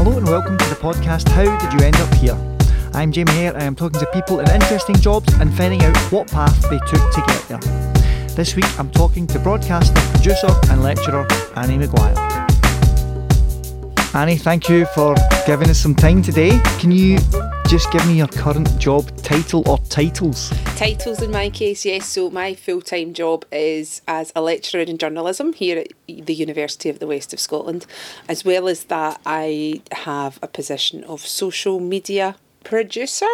[0.00, 2.38] Hello and welcome to the podcast How Did You End Up Here?
[2.94, 6.28] I'm Jamie Hare and I'm talking to people in interesting jobs and finding out what
[6.28, 8.26] path they took to get there.
[8.36, 11.26] This week I'm talking to broadcaster, producer and lecturer
[11.56, 12.27] Annie Maguire.
[14.18, 15.14] Annie, thank you for
[15.46, 16.60] giving us some time today.
[16.80, 17.18] Can you
[17.68, 20.50] just give me your current job title or titles?
[20.74, 22.08] Titles in my case, yes.
[22.08, 26.88] So my full time job is as a lecturer in journalism here at the University
[26.88, 27.86] of the West of Scotland.
[28.28, 33.30] As well as that, I have a position of social media producer.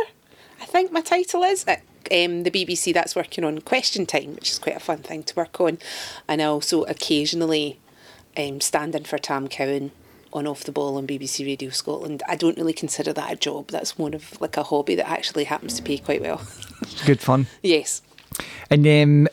[0.60, 1.80] I think my title is at
[2.12, 2.92] um, the BBC.
[2.92, 5.78] That's working on Question Time, which is quite a fun thing to work on,
[6.28, 7.80] and I also occasionally
[8.36, 9.90] um, stand in for Tam Cowan
[10.34, 12.22] on Off the Ball on BBC Radio Scotland.
[12.28, 13.68] I don't really consider that a job.
[13.68, 16.42] That's more of like a hobby that actually happens to pay quite well.
[16.82, 17.46] It's good fun.
[17.62, 18.02] yes.
[18.68, 19.28] And um,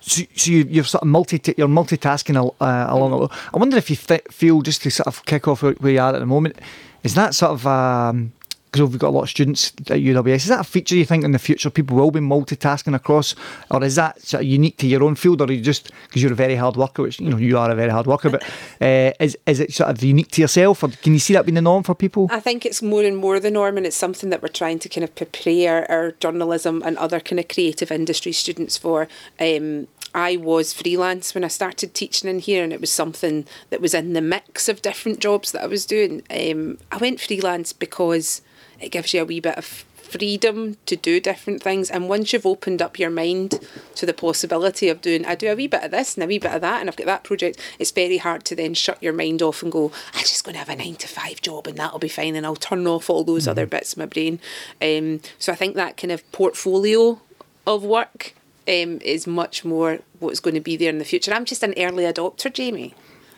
[0.00, 3.30] so, so you, you're sort of multi you're multitasking uh, along.
[3.52, 6.00] I wonder if you th- feel just to sort of kick off where where you
[6.00, 6.58] are at the moment.
[7.02, 8.32] Is that sort of um,
[8.74, 10.34] because we've got a lot of students at UWS.
[10.34, 13.36] Is that a feature you think in the future people will be multitasking across,
[13.70, 16.20] or is that sort of unique to your own field, or are you just because
[16.20, 18.42] you're a very hard worker, which you know you are a very hard worker, but
[18.80, 21.54] uh, is is it sort of unique to yourself, or can you see that being
[21.54, 22.26] the norm for people?
[22.32, 24.88] I think it's more and more the norm, and it's something that we're trying to
[24.88, 29.06] kind of prepare our journalism and other kind of creative industry students for.
[29.38, 29.86] Um,
[30.16, 33.94] I was freelance when I started teaching in here, and it was something that was
[33.94, 36.22] in the mix of different jobs that I was doing.
[36.28, 38.42] Um, I went freelance because
[38.80, 42.46] it gives you a wee bit of freedom to do different things, and once you've
[42.46, 43.58] opened up your mind
[43.96, 46.38] to the possibility of doing, I do a wee bit of this and a wee
[46.38, 47.58] bit of that, and I've got that project.
[47.80, 50.60] It's very hard to then shut your mind off and go, I'm just going to
[50.60, 53.24] have a nine to five job, and that'll be fine, and I'll turn off all
[53.24, 54.38] those other bits of my brain.
[54.80, 57.20] Um, so I think that kind of portfolio
[57.66, 58.34] of work
[58.68, 61.32] um, is much more what's going to be there in the future.
[61.32, 62.94] I'm just an early adopter, Jamie.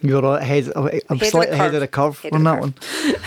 [0.09, 0.73] You're ahead.
[0.77, 2.73] I'm of the slightly ahead of the curve Ahead on of that the one.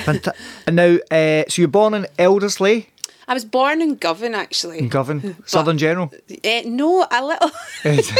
[0.05, 0.35] Fanta-
[0.67, 2.87] and now, uh, so you're born in Elderslie,
[3.27, 4.79] I was born in Govan, actually.
[4.79, 6.11] in Govan, Southern General.
[6.43, 7.51] Uh, no, a little,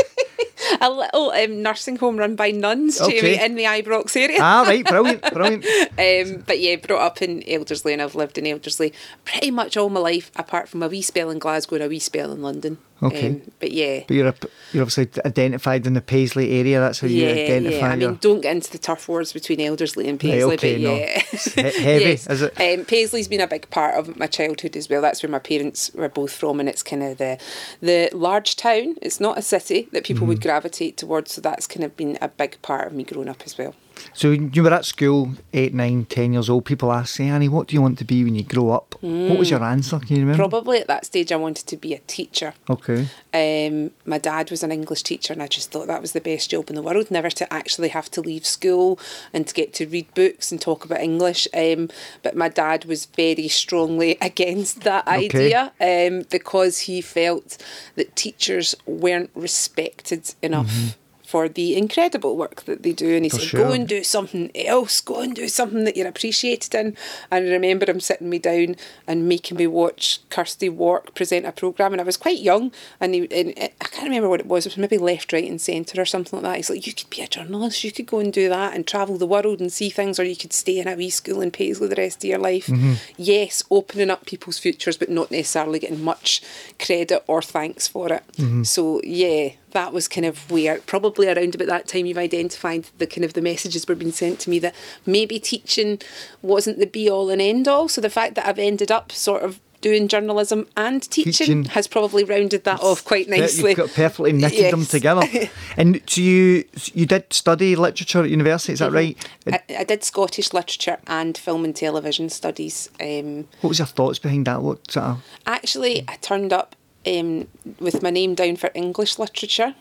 [0.81, 3.43] a little um, nursing home run by nuns, Jamie, Okay.
[3.45, 4.37] in the Ibrox area.
[4.39, 5.65] ah, right, brilliant, brilliant.
[5.97, 8.93] Um, but yeah, brought up in Elderslie, and I've lived in Elderslie
[9.25, 11.97] pretty much all my life, apart from a wee spell in Glasgow and a wee
[11.99, 12.77] spell in London.
[13.01, 13.27] Okay.
[13.29, 14.01] Um, but yeah.
[14.07, 14.35] But you're a,
[14.73, 16.79] you're obviously identified in the Paisley area.
[16.79, 17.77] That's how you Yeah, identify.
[17.77, 17.91] yeah.
[17.91, 20.73] I your- mean, don't get into the turf wars between Elderslie and Right, Paisley, okay,
[20.75, 20.95] but no.
[20.95, 21.19] yeah.
[21.21, 22.27] He- heavy, yes.
[22.29, 22.59] is it?
[22.59, 25.01] Um, Paisley's been a big part of my childhood as well.
[25.01, 27.37] That's where my parents were both from, and it's kind of the
[27.81, 28.95] the large town.
[29.01, 30.27] It's not a city that people Mm-hmm.
[30.29, 33.41] would gravitate towards, so that's kind of been a big part of me growing up
[33.45, 33.73] as well.
[34.13, 36.65] So you were at school, eight, nine, ten years old.
[36.65, 39.37] People ask, "Say, Annie, what do you want to be when you grow up?" What
[39.39, 39.99] was your answer?
[39.99, 40.47] Can you remember?
[40.47, 42.53] Probably at that stage, I wanted to be a teacher.
[42.69, 43.07] Okay.
[43.33, 46.49] Um, my dad was an English teacher, and I just thought that was the best
[46.49, 47.09] job in the world.
[47.11, 48.99] Never to actually have to leave school
[49.33, 51.47] and to get to read books and talk about English.
[51.53, 51.89] Um,
[52.23, 55.25] but my dad was very strongly against that Okay.
[55.25, 57.57] idea um, because he felt
[57.95, 60.97] that teachers weren't respected enough.
[61.29, 63.63] For the incredible work that they do, and he For said, sure.
[63.65, 64.99] "Go and do something else.
[64.99, 66.97] Go and do something that you're appreciated in."
[67.29, 68.75] And I remember him sitting me down
[69.05, 73.13] and making me watch Kirsty Wark present a program, and I was quite young, and,
[73.13, 74.65] he, and I can't remember what it was.
[74.65, 76.57] It was maybe left, right, and centre or something like that.
[76.57, 77.83] He's like, "You could be a journalist.
[77.83, 80.35] You could go and do that and travel the world and see things, or you
[80.35, 82.93] could stay in a wee school in Paisley the rest of your life." Mm-hmm.
[83.17, 86.41] Yes, opening up people's futures, but not necessarily getting much
[86.79, 88.23] credit or thanks for it.
[88.37, 88.63] Mm-hmm.
[88.63, 93.07] So yeah, that was kind of where probably around about that time you've identified the
[93.07, 94.75] kind of the messages were being sent to me that
[95.05, 95.99] maybe teaching
[96.41, 97.87] wasn't the be all and end all.
[97.87, 101.63] So the fact that I've ended up sort of doing journalism and teaching, Teaching.
[101.65, 103.69] has probably rounded that off quite nicely.
[103.71, 105.25] You've got perfectly knitted them together.
[105.77, 109.17] and so you you did study literature at university, is that right?
[109.47, 112.89] I, I did Scottish literature and film and television studies.
[112.99, 114.61] Um, What was your thoughts behind that?
[114.61, 116.75] What sort of Actually, I turned up
[117.05, 117.47] um,
[117.79, 119.75] with my name down for English literature,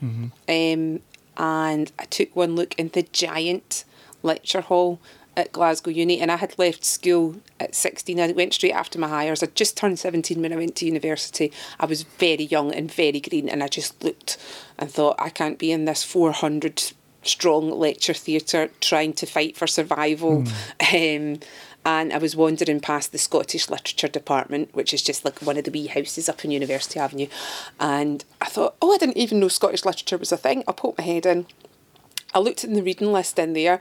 [0.48, 1.00] um,
[1.36, 3.84] and I took one look in the giant
[4.22, 4.98] lecture hall
[5.36, 8.18] at Glasgow Uni, and I had left school at 16.
[8.18, 9.42] I went straight after my Highers.
[9.42, 11.52] I just turned 17 when I went to university.
[11.78, 14.36] I was very young and very green, and I just looked
[14.78, 16.92] and thought, I can't be in this 400
[17.22, 20.44] strong lecture theatre trying to fight for survival.
[20.92, 21.40] Um,
[21.84, 25.64] and I was wandering past the Scottish Literature Department, which is just like one of
[25.64, 27.28] the wee houses up in University Avenue.
[27.80, 30.64] And I thought, oh, I didn't even know Scottish literature was a thing.
[30.68, 31.46] I poked my head in.
[32.34, 33.80] I looked at the reading list in there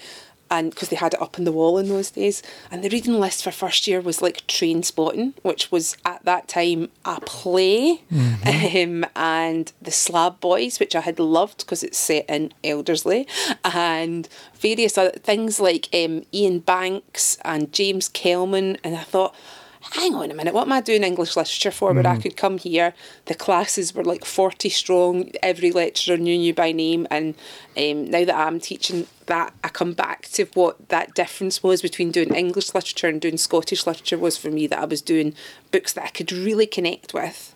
[0.50, 2.42] and because they had it up on the wall in those days.
[2.72, 6.90] And the reading list for first year was like Trainspotting, which was at that time
[7.06, 12.54] a play, um, and The Slab Boys, which I had loved because it's set in
[12.64, 13.28] Elderslie,
[13.64, 18.78] and various other things like um, Iain Banks and James Kelman.
[18.84, 19.36] And I thought,
[19.82, 21.94] hang on a minute, what am I doing English literature for?
[21.94, 22.94] Where I could come here,
[23.26, 27.08] the classes were like 40 strong, every lecturer knew you by name.
[27.10, 27.36] And
[27.78, 32.12] um, now that I'm teaching that, I come back to what that difference was between
[32.12, 35.34] doing English literature and doing Scottish literature was for me that I was doing
[35.72, 37.54] books that I could really connect with.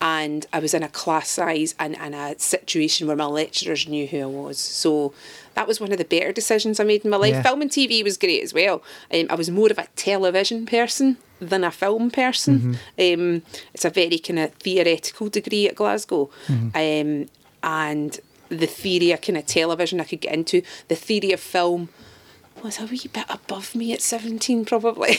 [0.00, 4.06] And I was in a class size and, and a situation where my lecturers knew
[4.06, 4.58] who I was.
[4.58, 5.12] So
[5.54, 7.34] that was one of the better decisions I made in my life.
[7.34, 7.42] Yeah.
[7.42, 8.82] Film and TV was great as well.
[9.12, 12.78] Um, I was more of a television person than a film person.
[12.98, 13.42] Um,
[13.74, 16.30] it's a very kind of theoretical degree at Glasgow.
[16.74, 17.28] Um,
[17.62, 18.18] and
[18.48, 21.90] the theory of kind of television I could get into, the theory of film
[22.62, 25.18] was a wee bit above me at 17 probably.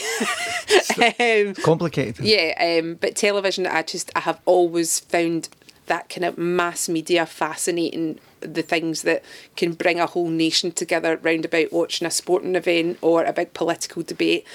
[1.18, 2.24] um, Complicated.
[2.24, 5.48] yeah, um, but television, I just I have always found
[5.86, 8.18] that kind of mass media fascinating.
[8.42, 9.22] The things that
[9.56, 13.54] can bring a whole nation together round about watching a sporting event or a big
[13.54, 14.46] political debate.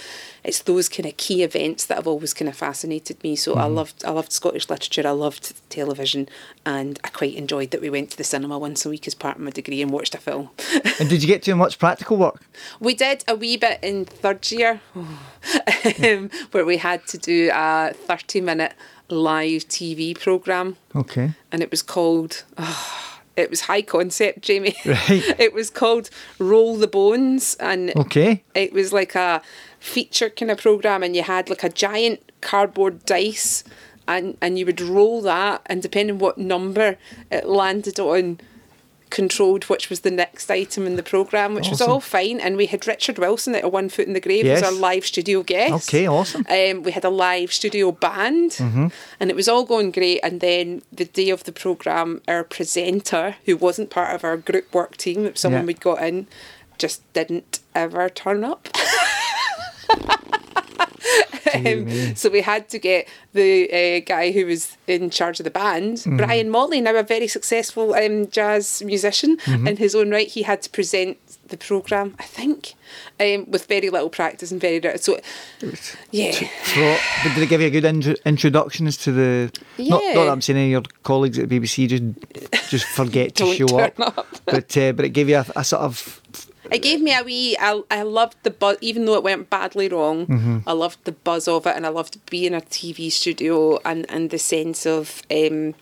[0.44, 3.36] It's those kind of key events that have always kind of fascinated me.
[3.36, 5.06] So I loved I loved Scottish literature.
[5.06, 6.30] I loved television,
[6.66, 9.36] and I quite enjoyed that we went to the cinema once a week as part
[9.38, 10.50] of my degree and watched a film.
[11.00, 12.42] And did you get to much practical work?
[12.80, 17.94] We did a wee bit in third year um, where we had to do a
[17.94, 18.74] 30 minute
[19.10, 21.32] live TV programme Okay.
[21.52, 22.44] and it was called,
[23.38, 24.76] it was high concept, Jamie.
[24.86, 25.40] Right.
[25.40, 28.44] it was called Roll the Bones and Okay.
[28.56, 29.42] it was like a
[29.80, 33.64] feature kind of programme and you had like a giant cardboard dice
[34.08, 36.98] and, and you would roll that and depending on what number
[37.32, 38.40] it landed on
[39.10, 42.66] controlled which was the next item in the programme which was all fine and we
[42.66, 44.62] had Richard Wilson at a One Foot in the Grave Yes.
[44.62, 46.46] as our live studio guest Okay, awesome.
[46.50, 48.88] um, we had a live studio band Mm-hmm.
[49.20, 53.36] and it was all going great and then the day of the programme our presenter
[53.46, 55.68] who wasn't part of our group work team someone Yeah.
[55.68, 56.28] we'd got in
[56.78, 58.68] just didn't ever turn up
[61.56, 65.50] Um, so we had to get the uh, guy who was in charge of the
[65.50, 66.18] band, Mm-hmm.
[66.18, 69.68] Brian Molley, now a very successful um, jazz musician Mm-hmm.
[69.68, 70.28] in his own right.
[70.28, 71.18] He had to present
[71.48, 72.74] the programme, I think,
[73.20, 74.98] um, with very little practice and very little.
[75.00, 75.20] So,
[76.12, 76.32] yeah.
[76.34, 79.52] So, but did it give you a good intro- introduction as to the?
[79.78, 83.36] Not, not that I'm saying any of your colleagues at the BBC just just forget
[83.36, 84.28] to show up, up.
[84.46, 86.22] but uh, but it gave you a, a sort of
[86.72, 87.58] It gave me a wee.
[87.60, 90.28] I, I loved the buzz, even though it went badly wrong.
[90.28, 90.58] Mm-hmm.
[90.68, 94.30] I loved the buzz of it, and I loved being a TV studio and and
[94.30, 95.76] the sense of um,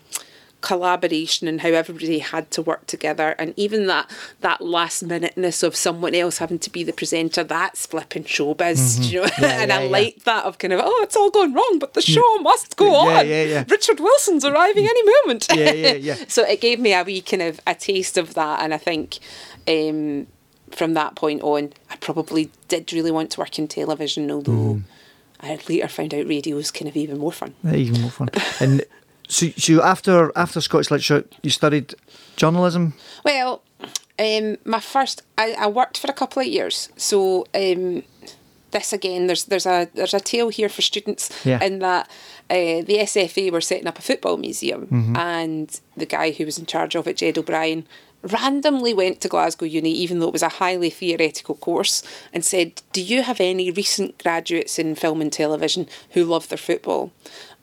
[0.60, 4.10] collaboration and how everybody had to work together, and even that
[4.40, 7.44] that last minuteness of someone else having to be the presenter.
[7.44, 9.26] That's flipping showbiz, do you know.
[9.26, 9.42] Mm-hmm.
[9.42, 9.90] Yeah, and yeah, I yeah.
[9.90, 12.94] liked that of kind of oh, it's all going wrong, but the show must go
[12.94, 13.26] on.
[13.68, 15.46] Richard Wilson's arriving any moment.
[15.54, 16.16] Yeah, yeah, yeah.
[16.28, 19.18] so it gave me a wee kind of a taste of that, and I think
[19.68, 20.26] um,
[20.70, 24.82] from that point on, I probably did really want to work in television, although Mm.
[25.40, 27.54] I later found out radio was kind of even more fun.
[27.70, 28.30] even more fun.
[28.60, 28.82] and
[29.28, 31.94] so, so after after Scottish literature, you studied
[32.36, 32.94] journalism.
[33.24, 33.62] Well,
[34.18, 38.02] um, my first, I, I worked for a couple of years, so um,
[38.70, 41.62] this again, there's there's a there's a tale here for students Yeah.
[41.62, 42.08] in that
[42.48, 46.64] uh, the SFA were setting up a football museum, and the guy who was in
[46.66, 47.86] charge of it, Ged O'Brien,
[48.32, 52.02] randomly went to Glasgow Uni, even though it was a highly theoretical course,
[52.32, 56.58] and said, "Do you have any recent graduates in film and television who love their
[56.58, 57.12] football?"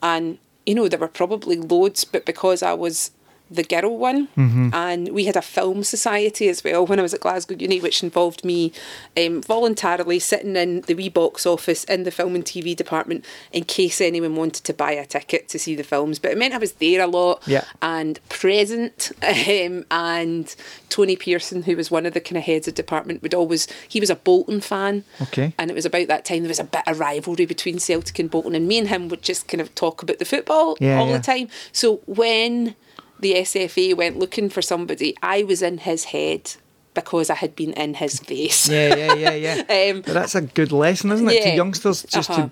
[0.01, 3.11] And you know, there were probably loads, but because I was
[3.55, 4.27] the girl one,
[4.73, 8.03] and we had a film society as well when I was at Glasgow Uni, which
[8.03, 8.71] involved me
[9.17, 13.63] um, voluntarily sitting in the wee box office in the film and TV department in
[13.63, 16.19] case anyone wanted to buy a ticket to see the films.
[16.19, 17.63] But it meant I was there a lot Yeah.
[17.81, 19.11] and present.
[19.53, 20.55] Um, and
[20.89, 23.99] Tony Pearson, who was one of the kind of heads of department, would always he
[23.99, 25.03] was a Bolton fan.
[25.21, 25.53] Okay.
[25.59, 28.31] And it was about that time there was a bit of rivalry between Celtic and
[28.31, 31.07] Bolton, and me and him would just kind of talk about the football Yeah, all
[31.09, 31.17] yeah.
[31.17, 31.49] the time.
[31.71, 32.75] So when
[33.23, 36.53] the SFA went looking for somebody, I was in his head
[36.93, 38.69] because I had been in his face.
[38.69, 39.55] Yeah, yeah, yeah, yeah.
[39.91, 42.03] Um, but that's a good lesson, isn't it, to youngsters?
[42.03, 42.49] Just Uh-huh.
[42.49, 42.51] to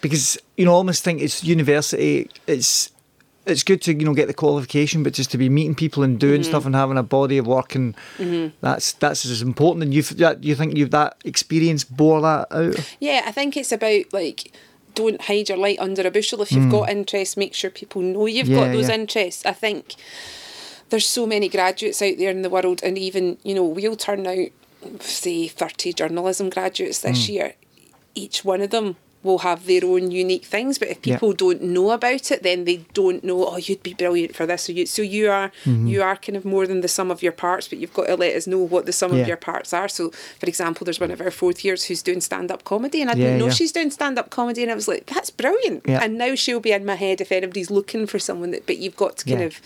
[0.00, 2.30] because you know, I almost think it's university.
[2.46, 2.90] It's
[3.46, 6.20] it's good to you know get the qualification, but just to be meeting people and
[6.20, 6.50] doing Mm-hmm.
[6.50, 7.94] stuff and having a body of work, and
[8.60, 9.82] that's that's as important.
[9.84, 10.04] And you
[10.40, 12.94] you think you've that experience bore that out.
[13.00, 14.52] Yeah, I think it's about like
[14.94, 16.42] don't hide your light under a bushel.
[16.42, 18.50] If you've got interests, make sure people know you've Mm.
[18.50, 18.94] Yeah, got those yeah.
[18.94, 19.46] interests.
[19.46, 19.94] I think
[20.90, 24.26] there's so many graduates out there in the world, and even you know we'll turn
[24.26, 24.48] out
[25.00, 27.54] say, 30 journalism graduates this year,
[28.14, 28.96] each one of them
[29.28, 30.78] will have their own unique things.
[30.78, 31.14] But if Yeah.
[31.16, 33.46] people don't know about it, then they don't know.
[33.46, 34.62] Oh, you'd be brilliant for this.
[34.64, 35.86] So you, so you are, Mm-hmm.
[35.86, 37.68] you are kind of more than the sum of your parts.
[37.68, 39.22] But you've got to let us know what the sum Yeah.
[39.22, 39.88] of your parts are.
[39.88, 43.10] So, for example, there's one of our fourth years who's doing stand up comedy, and
[43.10, 43.52] I Yeah, didn't know yeah.
[43.60, 45.82] she's doing stand up comedy, and I was like, that's brilliant.
[45.86, 46.00] Yeah.
[46.02, 48.66] And now she'll be in my head if anybody's looking for someone that.
[48.66, 49.46] But you've got to kind Yeah.
[49.46, 49.60] of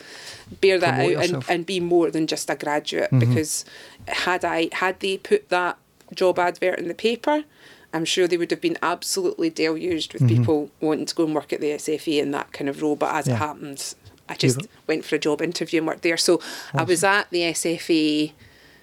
[0.61, 1.33] bear that Promote out and.
[1.35, 1.53] Mm-hmm.
[1.53, 3.65] and be more than just a graduate because
[4.09, 5.79] had I had they put that
[6.15, 7.45] job advert in the paper
[7.93, 11.53] I'm sure they would have been absolutely deluged with people wanting to go and work
[11.53, 13.31] at the SFA in that kind of role but as Mm-hmm.
[13.31, 13.37] Yeah.
[13.37, 13.97] it happens
[14.29, 16.41] I just You've- went for a job interview and worked there so
[16.75, 18.33] I was at the SFA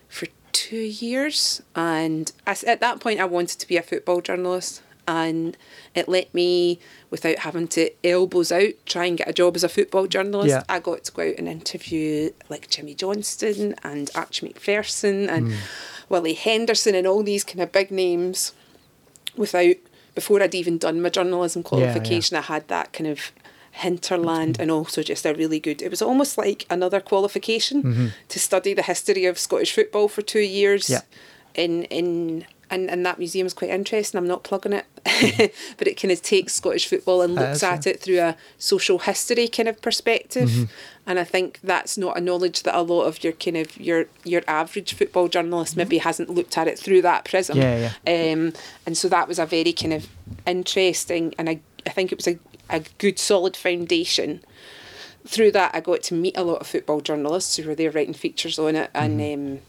[0.07, 4.81] for two years and I at that point I wanted to be a football journalist
[5.07, 5.57] and
[5.95, 9.69] it let me without having to elbows out try and get a job as a
[9.69, 10.63] football journalist Yeah.
[10.69, 15.53] I got to go out and interview like Jimmy Johnstone and Archie Macpherson and
[16.09, 18.53] Willie Henderson and all these kind of big names
[19.35, 19.75] without
[20.15, 21.93] before I'd even done my journalism Yeah, yeah.
[21.93, 23.31] qualification I had that kind of
[23.71, 28.73] hinterland and also just a really good it was almost like another qualification to study
[28.73, 30.93] the history of Scottish football for two years Mm-hmm.
[30.93, 31.63] Yeah.
[31.63, 34.17] in in and, and that museum is quite interesting.
[34.17, 34.85] I'm not plugging it,
[35.77, 39.47] but it kind of takes Scottish football and looks at it through a social history
[39.47, 40.49] kind of perspective.
[40.49, 40.63] Mm-hmm.
[41.07, 44.05] And I think that's not a knowledge that a lot of your kind of your
[44.23, 47.57] your average football journalist maybe hasn't looked at it through that prism.
[47.57, 48.53] Yeah, Um,
[48.85, 50.07] and so that was a very kind of
[50.45, 52.37] interesting, and I I think it was a
[52.69, 54.41] a good solid foundation
[55.25, 58.13] through that I got to meet a lot of football journalists who were there writing
[58.13, 59.53] features on it and Mm-hmm.
[59.55, 59.59] um,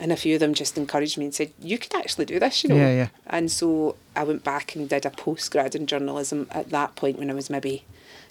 [0.00, 2.62] and a few of them just encouraged me and said you could actually do this
[2.62, 3.08] you know Yeah, yeah.
[3.26, 7.30] and so I went back and did a postgrad in journalism at that point when
[7.30, 7.84] I was maybe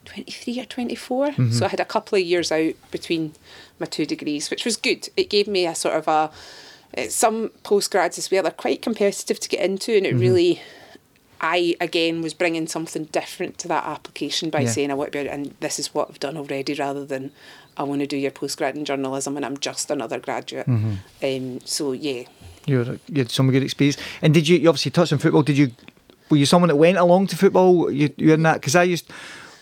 [0.06, 1.52] 23 or 24 Mm-hmm.
[1.52, 3.34] so I had a couple of years out between
[3.80, 6.32] my two degrees which was good it gave me a sort of a
[6.98, 10.20] uh, some postgrads as well they are quite competitive to get into and it Mm-hmm.
[10.20, 10.62] really
[11.40, 14.70] I again was bringing something different to that application by Yeah.
[14.70, 17.32] saying I want to be, and this is what I've done already, rather than
[17.78, 20.68] I want to do your postgrad in journalism and I'm just another graduate.
[20.68, 20.94] Mm-hmm.
[21.24, 22.24] Um, so yeah,
[22.66, 23.98] You're, you had some good experience.
[24.22, 25.72] And did you, you obviously touched on football, did you,
[26.30, 27.90] were you someone that went along to football?
[27.92, 28.56] You, you in that?
[28.56, 29.10] Because I used,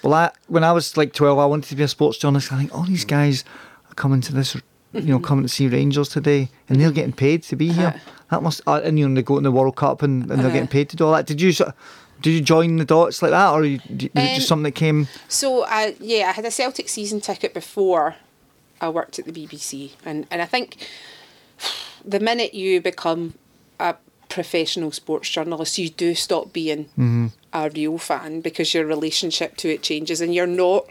[0.02, 2.52] well, I, when I was like 12, I wanted to be a sports journalist.
[2.54, 3.44] I think, all these guys
[3.90, 4.56] are coming to this,
[4.94, 7.88] you know, coming to see Rangers today and they're getting paid to be here.
[7.88, 8.12] Uh-huh.
[8.32, 10.50] That must, and you know, they go to the World Cup and, and they're Uh-huh.
[10.54, 11.28] getting paid to do all that.
[11.28, 11.76] Did you, sort of-
[12.22, 15.08] did you join the dots like that or was it Um, just something that came?
[15.28, 18.16] So I yeah, I had a Celtic season ticket before
[18.82, 20.78] I worked at the BBC, and and I think
[22.04, 23.34] the minute you become
[23.80, 23.96] a
[24.30, 26.90] professional sports journalist, you do stop being
[27.54, 30.86] a real fan because your relationship to it changes, and you're not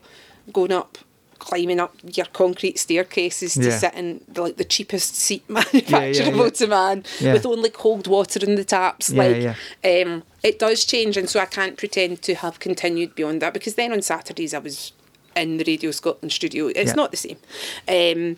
[0.53, 0.99] going up.
[1.39, 3.79] Climbing up your concrete staircases to Yeah.
[3.79, 6.51] sit in the, like the cheapest seat manufacturable yeah.
[6.51, 7.33] to man Yeah.
[7.35, 9.11] with only cold water in the taps.
[9.11, 9.43] Yeah, like
[9.85, 10.03] yeah.
[10.03, 13.75] um, it does change, and so I can't pretend to have continued beyond that because
[13.75, 14.93] then on Saturdays I was
[15.37, 16.67] in the Radio Scotland studio.
[16.69, 16.95] It's Yeah.
[16.95, 17.37] not the same.
[17.89, 18.37] Um,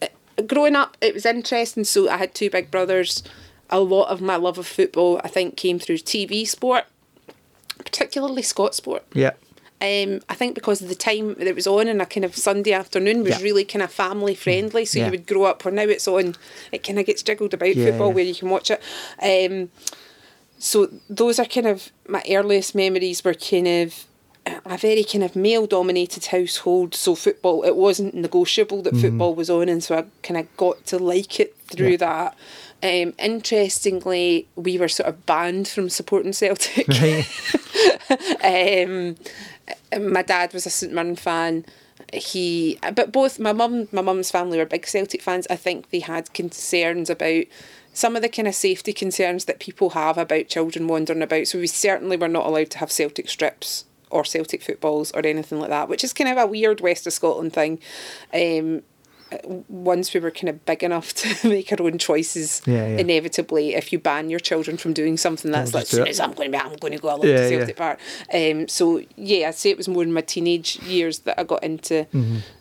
[0.00, 1.84] uh, growing up, it was interesting.
[1.84, 3.22] So I had two big brothers.
[3.70, 6.84] A lot of my love of football, I think, came through TV sport,
[7.78, 9.00] particularly Scotsport.
[9.14, 9.32] Yeah.
[9.82, 12.36] Um, I think because of the time that it was on and a kind of
[12.36, 13.42] Sunday afternoon was Yeah.
[13.42, 14.84] really kind of family friendly.
[14.84, 15.06] So Yeah.
[15.06, 16.36] you would grow up where now it's on,
[16.70, 18.80] it kind of gets jiggled about Yeah, football where you can watch it.
[19.20, 19.70] Um,
[20.58, 24.06] so those are kind of my earliest memories were kind of
[24.64, 26.94] a very kind of male dominated household.
[26.94, 30.86] So football, it wasn't negotiable that football was on, and so I kind of got
[30.86, 32.36] to like it through that.
[32.84, 36.86] Um, interestingly, we were sort of banned from supporting Celtic.
[36.88, 37.26] Right.
[38.44, 39.16] Um,
[40.00, 41.64] my dad was a St Mirren fan.
[42.12, 45.46] He, but both my mum, my mum's family were big Celtic fans.
[45.48, 47.44] I think they had concerns about
[47.92, 51.46] some of the kind of safety concerns that people have about children wandering about.
[51.46, 55.58] So we certainly were not allowed to have Celtic strips or Celtic footballs or anything
[55.58, 57.78] like that, which is kind of a weird West of Scotland thing.
[58.32, 58.82] Um,
[59.68, 62.98] once we were kind of big enough to make our own choices, Yeah, yeah.
[62.98, 66.08] inevitably, if you ban your children from doing something, that's like, just do it.
[66.08, 67.56] as I'm going to be, I'm going to go along Yeah, to.
[67.56, 67.98] Celtic Park.
[68.32, 71.62] Um, so yeah, I'd say it was more in my teenage years that I got
[71.62, 72.06] into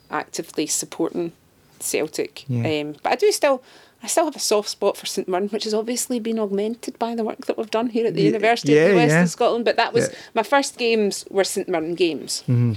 [0.10, 1.32] actively supporting
[1.80, 2.46] Celtic.
[2.50, 2.88] Mm-hmm.
[2.90, 3.63] Um, but I do still,
[4.04, 7.16] I still have a soft spot for St Mirren, which has obviously been augmented by
[7.16, 9.66] the work that we've done here at the University of the West of Scotland.
[9.66, 12.74] But that was my first games were St Mirren games, Mm-hmm.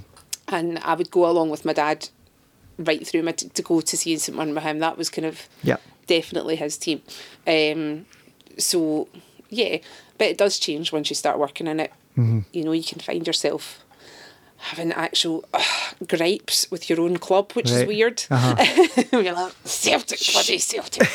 [0.49, 2.09] and I would go along with my dad
[2.79, 4.79] right through my t- to go to see St Mirren with him.
[4.81, 5.77] That was kind of Yeah.
[6.07, 7.03] definitely his team.
[7.47, 8.07] Um,
[8.59, 9.09] so
[9.51, 9.79] yeah,
[10.19, 11.93] but it does change once you start working in it.
[12.17, 12.41] Mm-hmm.
[12.53, 13.81] You know, you can find yourself
[14.57, 15.45] having actual
[16.09, 18.25] gripes with your own club, which is weird.
[18.31, 19.03] Uh-huh.
[19.13, 21.07] You're like Celtic, bloody Celtic.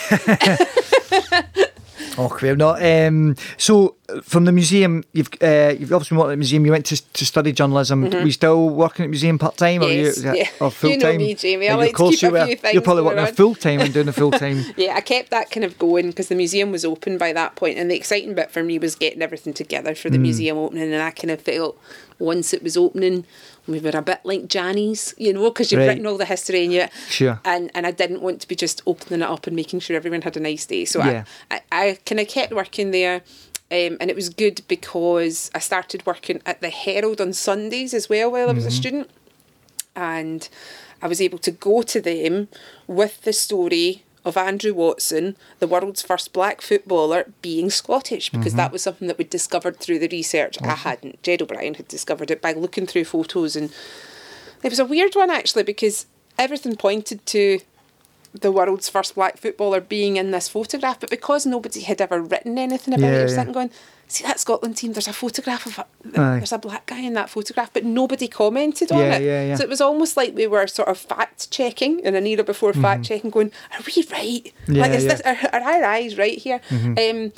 [2.42, 2.84] We're not.
[2.84, 6.66] Um, so, from the museum, you've uh, you've obviously worked at the museum.
[6.66, 8.10] You went to, to study journalism.
[8.10, 10.00] Were you still working at the museum part time, Mm-hmm.
[10.00, 10.50] Yes, or you yeah.
[10.60, 11.00] or full time?
[11.00, 11.70] You know me, Jamie.
[11.70, 12.70] I like to keep you a were.
[12.72, 14.64] You're probably working full time and doing the full time.
[14.78, 17.78] Yeah, I kept that kind of going because the museum was open by that point,
[17.78, 20.22] and the exciting bit for me was getting everything together for the Mm.
[20.22, 20.92] museum opening.
[20.94, 21.78] And I kind of felt
[22.20, 23.26] once it was opening,
[23.68, 25.88] we were a bit like Jannies, you know, because you've Right.
[25.90, 26.86] written all the history in you.
[27.10, 27.40] Sure.
[27.46, 30.22] And and I didn't want to be just opening it up and making sure everyone
[30.24, 30.86] had a nice day.
[30.86, 31.24] So Yeah.
[31.52, 33.22] I, I, I kind of kept working there.
[33.72, 38.10] Um, and it was good because I started working at the Herald on Sundays as
[38.10, 38.76] well while I was a Mm-hmm.
[38.78, 39.10] student
[39.96, 40.50] and
[41.02, 42.48] I was able to go to them
[42.88, 48.72] with the story of Andrew Watson, the world's first black footballer, being Scottish, because that
[48.72, 50.62] was something that we discovered through the research.
[50.62, 51.24] I hadn't.
[51.24, 53.72] Ged O'Brien had discovered it by looking through photos, and
[54.62, 56.06] it was a weird one actually because
[56.38, 57.60] everything pointed to
[58.34, 62.58] the world's first black footballer being in this photograph, but because nobody had ever written
[62.58, 63.36] anything about Yeah, it, you're yeah.
[63.36, 63.72] sitting going,
[64.08, 66.38] see that Scotland team, there's a photograph of a, Aye.
[66.38, 69.24] there's a black guy in that photograph, but nobody commented on Yeah, it.
[69.24, 69.56] yeah, yeah.
[69.56, 72.74] So it was almost like we were sort of fact checking in an era before
[72.74, 74.44] fact checking, going, are we right?
[74.44, 74.76] Mm-hmm.
[74.76, 75.10] Yeah, like, is yeah.
[75.16, 76.62] this, are, are our eyes right here?
[76.70, 77.24] Mm-hmm.
[77.24, 77.34] Um,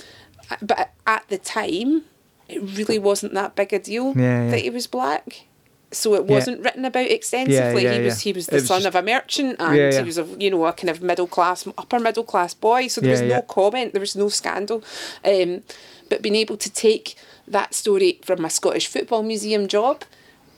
[0.62, 2.04] but at the time,
[2.50, 4.50] it really wasn't that big a deal yeah.
[4.50, 5.46] that he was black.
[5.94, 7.84] So it wasn't written about extensively.
[7.84, 8.30] yeah, he was yeah.
[8.32, 10.00] he was the was son just- of a merchant and Yeah, yeah.
[10.00, 12.88] he was a you know a kind of middle class upper middle class boy.
[12.88, 13.36] So there Yeah, was yeah.
[13.38, 13.92] no comment.
[13.94, 14.84] There was no scandal.
[15.26, 15.64] Um,
[16.10, 17.16] but being able to take
[17.48, 20.04] that story from my Scottish Football Museum job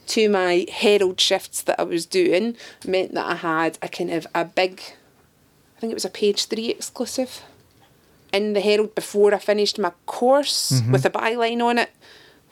[0.08, 4.28] to my Herald shifts that I was doing meant that I had a kind of
[4.36, 4.82] a big,
[5.78, 7.42] I think it was a page three exclusive
[8.34, 10.92] in the Herald before I finished my course Mm-hmm.
[10.92, 11.90] with a byline on it.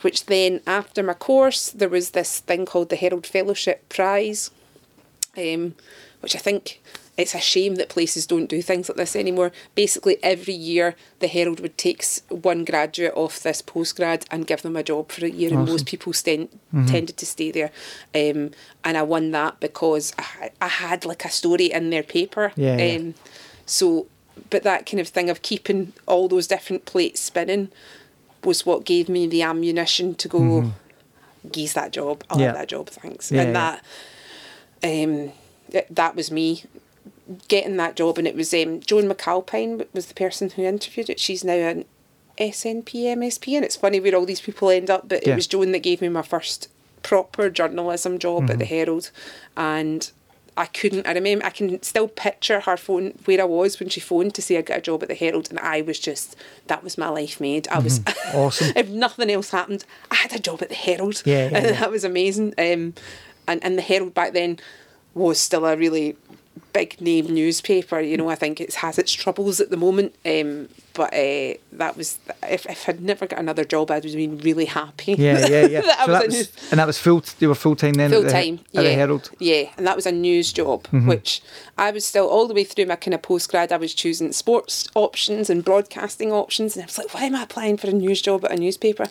[0.01, 4.49] Which then, after my course, there was this thing called the Herald Fellowship Prize,
[5.37, 5.75] um,
[6.21, 6.81] which I think
[7.17, 9.51] it's a shame that places don't do things like this anymore.
[9.75, 14.75] Basically, every year the Herald would take one graduate off this postgrad and give them
[14.75, 16.85] a job for a year, and most people sten- Mm-hmm.
[16.85, 17.71] tended to stay there.
[18.15, 18.51] Um,
[18.85, 22.53] and I won that because I, I had like a story in their paper.
[22.55, 22.95] Yeah, yeah.
[22.97, 23.13] Um,
[23.65, 24.07] so,
[24.49, 27.69] but that kind of thing of keeping all those different plates spinning
[28.43, 30.71] was what gave me the ammunition to go,
[31.51, 32.23] geese that job.
[32.29, 32.41] I'll Mm-hmm.
[32.41, 32.47] Yeah.
[32.47, 33.31] have that job, thanks.
[33.31, 33.83] Yeah, and that,
[34.83, 35.31] um,
[35.71, 36.63] th- that was me
[37.47, 38.17] getting that job.
[38.17, 41.19] And it was um, Joan McAlpine was the person who interviewed it.
[41.19, 41.85] She's now an
[42.37, 45.07] SNP MSP, and it's funny where all these people end up.
[45.07, 45.33] But Yeah.
[45.33, 46.67] it was Joan that gave me my first
[47.03, 48.73] proper journalism job at the Mm-hmm.
[48.75, 49.11] Herald,
[49.57, 50.11] and
[50.57, 51.07] I couldn't.
[51.07, 51.45] I remember.
[51.45, 54.61] I can still picture her phone where I was when she phoned to say I
[54.61, 56.35] got a job at the Herald, and I was just
[56.67, 57.67] that was my life made.
[57.69, 58.37] I was Mm-hmm.
[58.37, 58.73] Awesome.
[58.75, 61.21] if nothing else happened, I had a job at the Herald.
[61.25, 61.79] Yeah, yeah, and yeah.
[61.79, 62.53] that was amazing.
[62.57, 62.93] Um,
[63.47, 64.59] and and the Herald back then
[65.13, 66.15] was still a really
[66.73, 67.99] big name newspaper.
[67.99, 70.15] You know, I think it has its troubles at the moment.
[70.25, 74.37] Um, but uh, that was if, if I'd never got another job, I'd have been
[74.39, 75.13] really happy.
[75.13, 75.81] Yeah, yeah, yeah.
[75.81, 77.23] that so was that was, news- and that was full.
[77.39, 78.11] They were full time then.
[78.11, 79.23] full the, time yeah the Herald.
[79.23, 79.35] Mm-hmm.
[79.39, 81.41] yeah and that was a news job which
[81.77, 84.87] i was still all the way through my kind of postgrad i was choosing sports
[84.95, 88.21] options and broadcasting options and i was like why am i applying for a news
[88.21, 89.05] job at a newspaper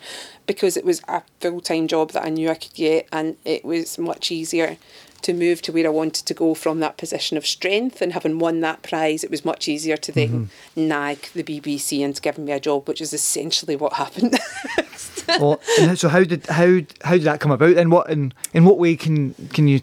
[0.46, 3.98] because it was a full-time job that i knew i could get and it was
[3.98, 4.76] much easier
[5.22, 8.38] to move to where I wanted to go from that position of strength and having
[8.38, 10.88] won that prize, it was much easier to then Mm-hmm.
[10.88, 14.38] nag the BBC into giving me a job, which is essentially what happened.
[15.40, 15.60] well,
[15.94, 17.76] so how did how how did that come about?
[17.76, 19.80] And what in in what way can can you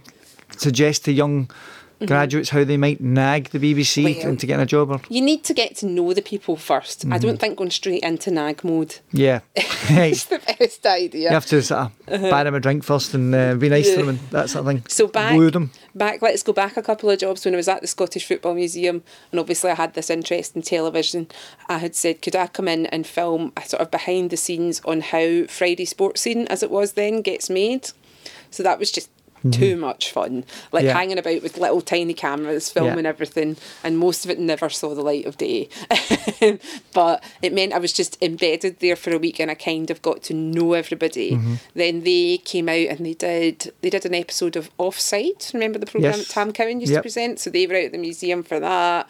[0.57, 1.49] suggest to young
[2.05, 4.19] graduates how they might nag the BBC Mm-hmm.
[4.19, 4.91] Well- into getting a job?
[4.91, 7.27] Or you need to get to know the people 1st I Mm-hmm.
[7.27, 9.39] don't think going straight into nag mode yeah,
[9.89, 11.29] is the best idea.
[11.29, 13.97] You have to sort of buy them a drink first and uh, be nice to
[13.97, 14.83] them and that sort of thing.
[14.87, 15.71] So back, Woo them.
[15.95, 16.21] back.
[16.21, 19.03] Let's go back a couple of jobs when I was at the Scottish Football Museum,
[19.31, 21.27] and obviously I had this interest in television.
[21.67, 24.81] I had said, could I come in and film a sort of behind the scenes
[24.85, 27.89] on how Friday Sportscene, as it was then, gets made?
[28.51, 29.09] So that was just
[29.51, 30.43] too much fun.
[30.71, 30.87] Like Mm-hmm.
[30.87, 30.93] Yeah.
[30.93, 33.09] hanging about with little tiny cameras, filming Yeah.
[33.09, 35.69] everything, and most of it never saw the light of day.
[36.93, 40.01] but it meant I was just embedded there for a week, and I kind of
[40.01, 41.31] got to know everybody.
[41.31, 41.53] Mm-hmm.
[41.75, 45.45] Then they came out and they did they did an episode of Offside.
[45.53, 46.27] Remember the program Yes.
[46.27, 46.99] that Tam Cowan used Yep.
[46.99, 47.39] to present?
[47.39, 49.09] So they were out at the museum for that.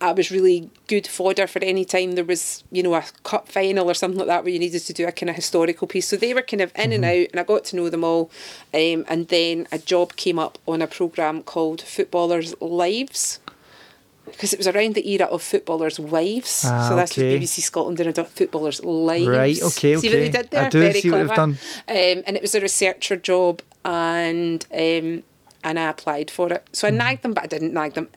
[0.00, 3.88] I- was really good fodder for any time there was, you know, a cup final
[3.90, 6.08] or something like that where you needed to do a kind of historical piece.
[6.08, 7.22] So they were kind of in and Mm-hmm.
[7.24, 8.30] out, and I got to know them all.
[8.74, 13.40] Um, and then a job came up on a program called Footballers' Lives.
[14.26, 17.38] Because it was around the era of footballers' wives, Ah, so that's okay.
[17.38, 19.26] BBC Scotland about Footballers' lives.
[19.26, 20.30] Right, okay, See what they okay.
[20.30, 20.64] did there?
[20.64, 21.58] I do Very see what they've done.
[21.88, 25.22] Um, and it was a researcher job, and um,
[25.64, 26.62] and I applied for it.
[26.72, 26.98] So I Mm-hmm.
[26.98, 28.08] nagged them, but I didn't nag them.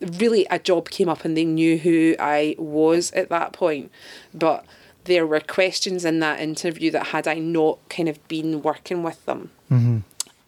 [0.00, 3.90] Really a job came up and they knew who I was at that point.
[4.32, 4.64] But
[5.04, 9.24] there were questions in that interview that had I not kind of been working with
[9.26, 9.98] them, Mm-hmm.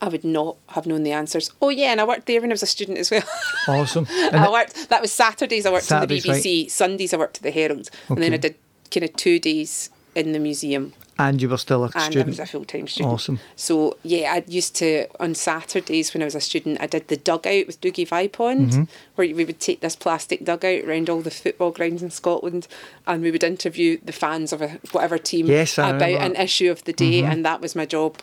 [0.00, 1.52] I would not have known the answers.
[1.62, 3.22] Oh yeah, and I worked there when I was a student as well.
[3.68, 4.04] Awesome.
[4.10, 4.88] And I worked.
[4.88, 5.64] That was Saturdays.
[5.64, 6.70] I worked Saturdays, in the BBC.
[6.72, 8.56] Sundays I worked at the Herald, and then I did
[8.90, 12.38] kind of two days in the museum, and you were still a and I was
[12.38, 13.12] a full time student.
[13.14, 13.38] Awesome.
[13.57, 17.16] So yeah, I used to on Saturdays when I was a student, I did the
[17.16, 18.83] dugout with Dougie Vipond, Mm-hmm.
[19.16, 22.66] where we would take this plastic dugout around all the football grounds in Scotland,
[23.07, 26.33] and we would interview the fans of a whatever team Yes, about an.
[26.33, 26.42] Mm-hmm.
[26.42, 28.18] issue of the day, and that was my job.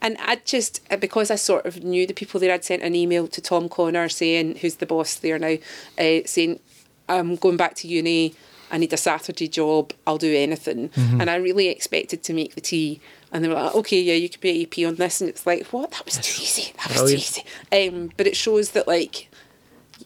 [0.00, 2.94] And I just uh, because I sort of knew the people there, I'd sent an
[2.94, 5.56] email to Tom Connor saying, who's the boss there now,
[5.98, 6.60] uh, saying,
[7.08, 8.34] I'm going back to uni.
[8.70, 9.92] I need a Saturday job.
[10.06, 10.90] I'll do anything.
[10.90, 11.20] Mm-hmm.
[11.20, 13.00] And I really expected to make the tea.
[13.32, 15.20] And they were like, okay, yeah, you could be AP on this.
[15.20, 15.90] And it's like, what?
[15.92, 16.72] That was too easy.
[16.78, 17.44] That was too easy.
[17.72, 19.28] Um, but it shows that, like,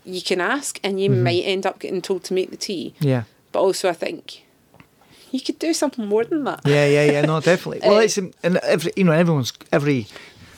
[0.05, 2.95] you can ask and you might end up getting told to make the tea.
[2.97, 3.09] Mm-hmm.
[3.09, 3.23] Yeah.
[3.53, 4.45] But also, I think
[5.31, 6.61] you could do something more than that.
[6.65, 7.21] Yeah, yeah, yeah.
[7.23, 7.81] No, definitely.
[7.89, 10.07] Well, Uh, it's um, and every you know everyone's every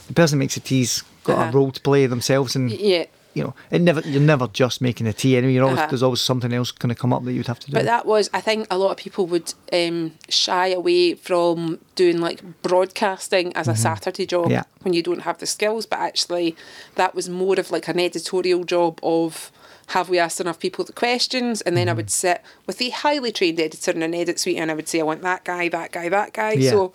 [0.07, 1.49] the person makes a tea's got Uh-huh.
[1.49, 3.05] a role to play themselves, and Yeah.
[3.35, 5.37] You know it never you're never just making a tea.
[5.37, 5.89] Anyway, you're always Uh-huh.
[5.91, 7.73] there's always something else going to come up that you'd have to do.
[7.73, 12.19] But that was, I think, a lot of people would um, shy away from doing
[12.19, 14.51] like broadcasting as a Saturday job Mm-hmm.
[14.51, 14.63] Yeah.
[14.83, 15.85] when you don't have the skills.
[15.85, 16.55] But actually,
[16.95, 19.51] that was more of like an editorial job of
[19.89, 21.61] have we asked enough people the questions?
[21.61, 21.97] And then I Mm-hmm.
[21.97, 24.99] would sit with a highly trained editor in an edit suite and I would say,
[24.99, 26.53] I want that guy, that guy, that guy.
[26.53, 26.71] Yeah.
[26.71, 26.93] So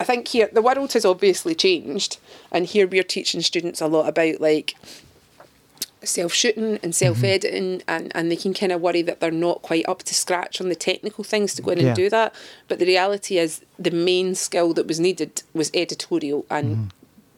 [0.00, 2.18] I think here the world has obviously changed,
[2.50, 4.74] and here we're teaching students a lot about like
[6.08, 6.94] self shooting and mhm.
[6.94, 10.14] self editing, and, and they can kind of worry that they're not quite up to
[10.14, 11.86] scratch on the technical things to go in Yeah.
[11.88, 12.34] and do that.
[12.68, 16.76] But the reality is, the main skill that was needed was editorial and.
[16.76, 16.88] Mm-hmm.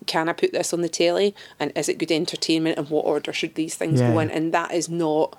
[0.07, 1.35] Can I put this on the telly?
[1.59, 2.79] And is it good entertainment?
[2.79, 4.31] And what order should these things Yeah, go in?
[4.31, 5.37] And that is not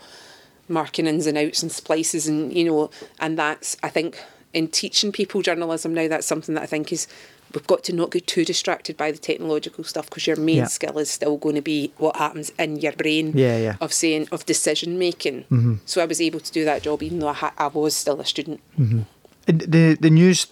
[0.68, 4.22] marking ins and outs and splices and you know and that's I think
[4.54, 7.08] in teaching people journalism now that's something that I think is
[7.54, 10.66] we've got to not get too distracted by the technological stuff because your main Yeah.
[10.68, 13.76] skill is still going to be what happens in your brain Yeah, yeah.
[13.82, 15.76] of saying of decision making Mm-hmm.
[15.86, 18.20] so I was able to do that job even though I, ha- I was still
[18.20, 20.48] a student And the the news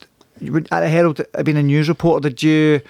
[0.71, 2.81] at the Herald, being a news reporter, did you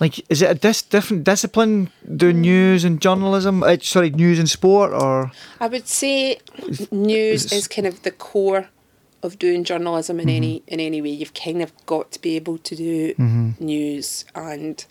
[0.00, 0.14] like?
[0.28, 3.62] Is it a dis- different discipline doing news and journalism?
[3.62, 6.38] Uh, sorry, news and sport, or I would say
[6.90, 8.68] news is kind of the core
[9.26, 10.36] of doing journalism in Mm-hmm.
[10.36, 11.10] any in any way.
[11.10, 13.64] You've kind of got to be able to do Mm-hmm.
[13.64, 14.84] news and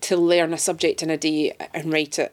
[0.00, 2.32] to learn a subject in a day and write it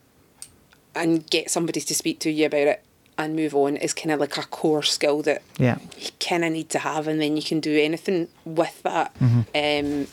[0.95, 2.83] and get somebody to speak to you about it
[3.19, 6.51] and move on is kind of like a core skill that yeah, you kind of
[6.51, 9.13] need to have, and then you can do anything with that.
[9.19, 10.01] Mm-hmm.
[10.01, 10.07] Um,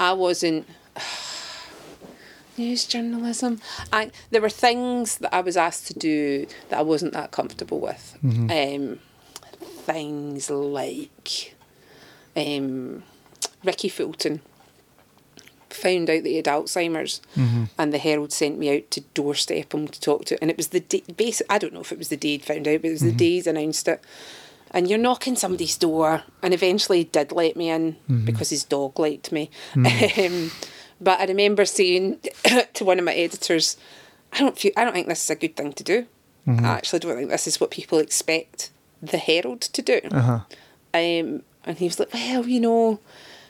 [0.00, 0.66] I wasn't
[2.56, 3.60] news journalism.
[3.92, 7.78] I there were things that I was asked to do that I wasn't that comfortable
[7.80, 8.16] with.
[8.22, 8.98] Um,
[9.92, 11.54] things like
[12.36, 13.02] um,
[13.64, 14.40] Rikki Fulton
[15.68, 17.64] found out that he had Alzheimer's, mm-hmm.
[17.78, 20.68] and the Herald sent me out to doorstep him to talk to, and it was
[20.68, 21.02] the day.
[21.16, 23.00] Basic, I don't know if it was the day he'd found out, but it was
[23.00, 23.16] the mm-hmm.
[23.16, 24.00] day he's announced it.
[24.72, 28.24] And you're knocking somebody's door, and eventually he did let me in mm-hmm.
[28.24, 29.50] because his dog liked me.
[29.76, 30.50] Um,
[31.02, 32.18] but I remember saying
[32.74, 33.76] to one of my editors,
[34.32, 36.06] "I don't feel, I don't think this is a good thing to do.
[36.46, 38.70] I actually don't think this is what people expect
[39.02, 40.40] the Herald to do." uh-huh.
[40.92, 43.00] Um, and he was like, well, you know,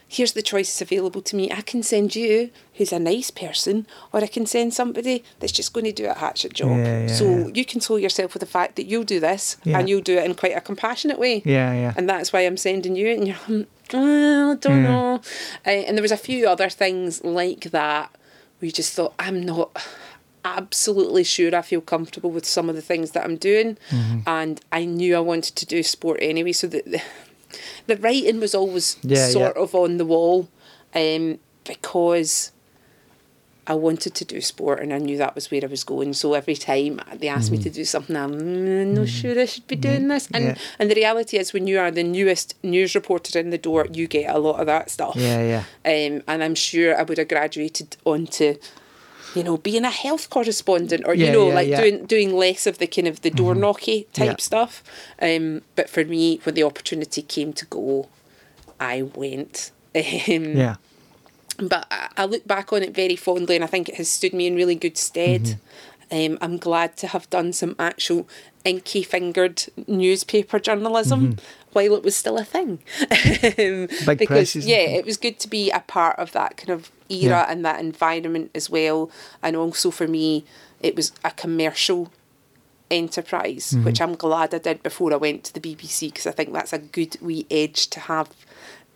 [0.08, 1.50] here's the choices available to me.
[1.50, 5.72] I can send you, who's a nice person, or I can send somebody that's just
[5.72, 6.70] going to do a hatchet job.
[6.70, 7.46] Yeah, yeah, so yeah.
[7.54, 10.34] you console yourself with the fact that you'll do this and you'll do it in
[10.34, 11.42] quite a compassionate way.
[11.44, 11.94] yeah, yeah.
[11.96, 13.08] And that's why I'm sending you.
[13.08, 15.20] And you're, well, I don't know.
[15.66, 18.10] Uh, and there was a few other things like that
[18.58, 19.76] where you just thought, I'm not
[20.44, 23.76] absolutely sure I feel comfortable with some of the things that I'm doing.
[23.90, 24.20] Mm-hmm.
[24.26, 26.53] And I knew I wanted to do sport anyway.
[26.53, 27.03] So the, the,
[27.87, 29.62] the writing was always Yeah, sort yeah.
[29.62, 30.48] of on the wall
[30.94, 32.53] um, because
[33.66, 36.12] I wanted to do sport and I knew that was where I was going.
[36.14, 39.68] So every time they asked me to do something, I'm mm, not sure I should
[39.68, 40.29] be doing this.
[40.35, 40.55] And Yeah.
[40.81, 44.09] and the reality is, when you are the newest news reporter in the door, you
[44.09, 45.14] get a lot of that stuff.
[45.14, 45.64] Yeah, yeah.
[45.85, 48.57] Um, and I'm sure I would have graduated onto,
[49.35, 51.81] you know, being a health correspondent or Yeah, you know, yeah, like yeah.
[51.81, 54.37] doing doing less of the kind of the door knocky type Yeah.
[54.38, 54.83] stuff.
[55.21, 58.09] Um, but for me, when the opportunity came to go,
[58.79, 59.71] I went.
[59.95, 60.77] Um, Yeah.
[61.59, 64.33] but I, I look back on it very fondly and I think it has stood
[64.33, 65.43] me in really good stead.
[65.43, 65.61] Mm-hmm.
[66.12, 68.29] Um, I'm glad to have done some actual
[68.64, 71.37] inky fingered newspaper journalism
[71.73, 72.81] while it was still a thing.
[73.01, 76.90] um, Big because, yeah, it was good to be a part of that kind of
[77.09, 77.46] era Yeah.
[77.49, 79.11] and that environment as well.
[79.42, 80.44] And also for me,
[80.81, 82.11] it was a commercial
[82.90, 86.53] enterprise, which I'm glad I did before I went to the BBC because I think
[86.53, 88.31] that's a good wee edge to have.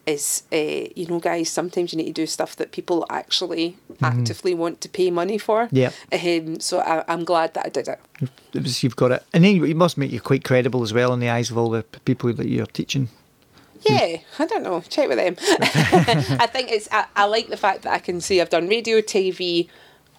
[0.07, 0.57] Is uh,
[0.95, 4.89] you know, guys, sometimes you need to do stuff that people actually actively want to
[4.89, 5.69] pay money for.
[5.73, 5.93] Yeah.
[6.13, 7.99] Um, so I, I'm glad that I did it.
[8.53, 11.15] It was, you've got it, and then it must make you quite credible as well
[11.15, 13.09] in the eyes of all the people that you're teaching.
[13.89, 14.81] Yeah, I don't know.
[14.83, 15.37] Check with them.
[16.41, 16.89] I think it's.
[16.93, 19.69] I, I like the fact that I can say I've done radio, TV,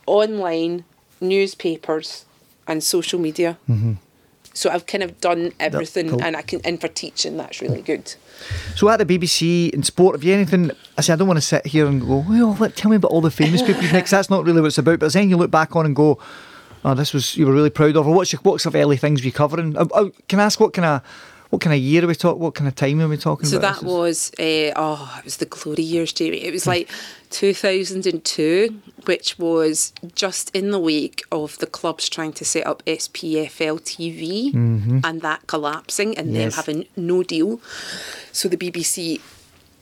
[0.05, 0.83] online,
[1.21, 2.25] newspapers,
[2.67, 3.57] and social media.
[3.69, 3.93] Mm-hmm.
[4.55, 6.23] So I've kind of done everything, cool.
[6.23, 6.61] and I can.
[6.63, 8.15] And for teaching, that's really good.
[8.75, 10.71] So at the BBC in sport, have you anything?
[10.97, 13.11] I say I don't want to sit here and go, well, let, tell me about
[13.11, 14.11] all the famous people next.
[14.11, 14.99] That's not really what it's about.
[14.99, 16.17] But then you look back on and go,
[16.85, 18.97] oh, this was you were really proud of, or what's your, what sort of early
[18.97, 19.75] things were you covering?
[19.77, 21.01] Uh, uh, can I ask what kind of
[21.49, 22.41] what kind of year are we talking?
[22.41, 23.81] What kind of time are we talking So about?
[23.81, 26.41] that was uh, oh, it was the glory years, Jamie.
[26.43, 26.89] It was like
[27.35, 33.81] 2002, which was just in the week of the clubs trying to set up SPFL
[33.81, 34.99] TV mm-hmm.
[35.03, 36.41] and that collapsing and Yes.
[36.41, 37.59] them having no deal.
[38.31, 39.19] So the BBC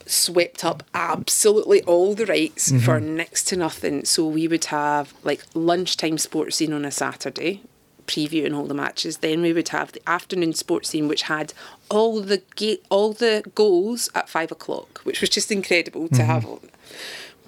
[0.08, 2.80] swept up absolutely all the rights mm-hmm.
[2.80, 4.04] for next to nothing.
[4.04, 7.62] So we would have like lunchtime sports scene on a Saturday,
[8.08, 9.18] previewing all the matches.
[9.18, 11.54] Then we would have the afternoon sports scene, which had
[11.90, 16.26] all the ga- all the goals at five o'clock, which was just incredible to mm-hmm.
[16.26, 16.60] have.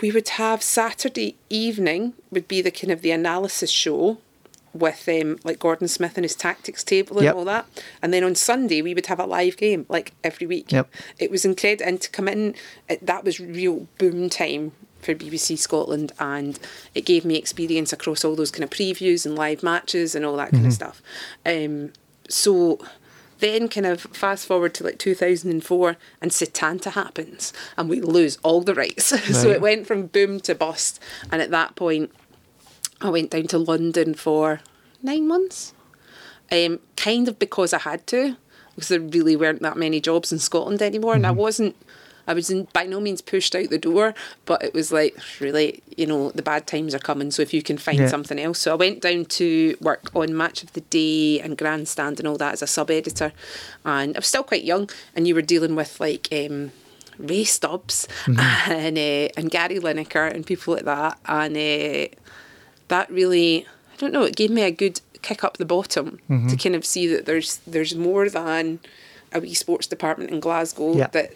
[0.01, 4.17] We would have Saturday evening would be the kind of the analysis show
[4.73, 7.35] with um, like Gordon Smith and his tactics table and Yep.
[7.35, 7.65] all that.
[8.01, 10.71] And then on Sunday we would have a live game like every week.
[10.71, 10.89] Yep.
[11.17, 12.55] It was incredible, and to come in,
[12.89, 16.59] it, that was real boom time for BBC Scotland, and
[16.93, 20.35] it gave me experience across all those kind of previews and live matches and all
[20.35, 21.01] that kind of stuff.
[21.45, 21.93] Um,
[22.27, 22.79] so
[23.39, 28.61] then, kind of fast forward to like 2004, and Setanta happens, and we lose all
[28.61, 29.05] the rights.
[29.41, 32.11] so it went from boom to bust, and at that point,
[33.01, 34.61] I went down to London for
[35.03, 35.73] nine months
[36.51, 38.37] um, kind of because I had to,
[38.75, 41.75] because there really weren't that many jobs in Scotland anymore, and I wasn't.
[42.27, 44.13] I was in, by no means pushed out the door,
[44.45, 47.31] but it was like really, you know, the bad times are coming.
[47.31, 48.07] So if you can find Yeah.
[48.07, 52.19] something else, so I went down to work on Match of the Day and Grandstand
[52.19, 53.31] and all that as a sub editor,
[53.83, 56.27] and I was still quite young, and you were dealing with like.
[56.31, 56.71] Um,
[57.17, 62.13] Ray Stubbs and uh, and Gary Lineker and people like that, and uh,
[62.89, 66.47] that really I don't know it gave me a good kick up the bottom Mm-hmm.
[66.49, 68.79] to kind of see that there's there's more than
[69.31, 71.07] a wee sports department in Glasgow Yeah.
[71.13, 71.33] that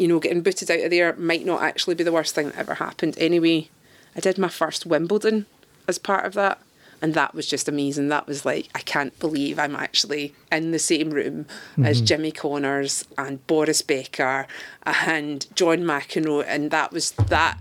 [0.00, 2.56] you know getting booted out of there might not actually be the worst thing that
[2.56, 3.68] ever happened anyway.
[4.16, 5.46] I did my first Wimbledon
[5.86, 6.60] as part of that
[7.02, 8.08] and that was just amazing.
[8.08, 11.46] That was like I can't believe I'm actually in the same room
[11.82, 12.06] as mm-hmm.
[12.06, 14.46] Jimmy Connors and Boris Becker
[14.84, 17.58] and John McEnroe and that was that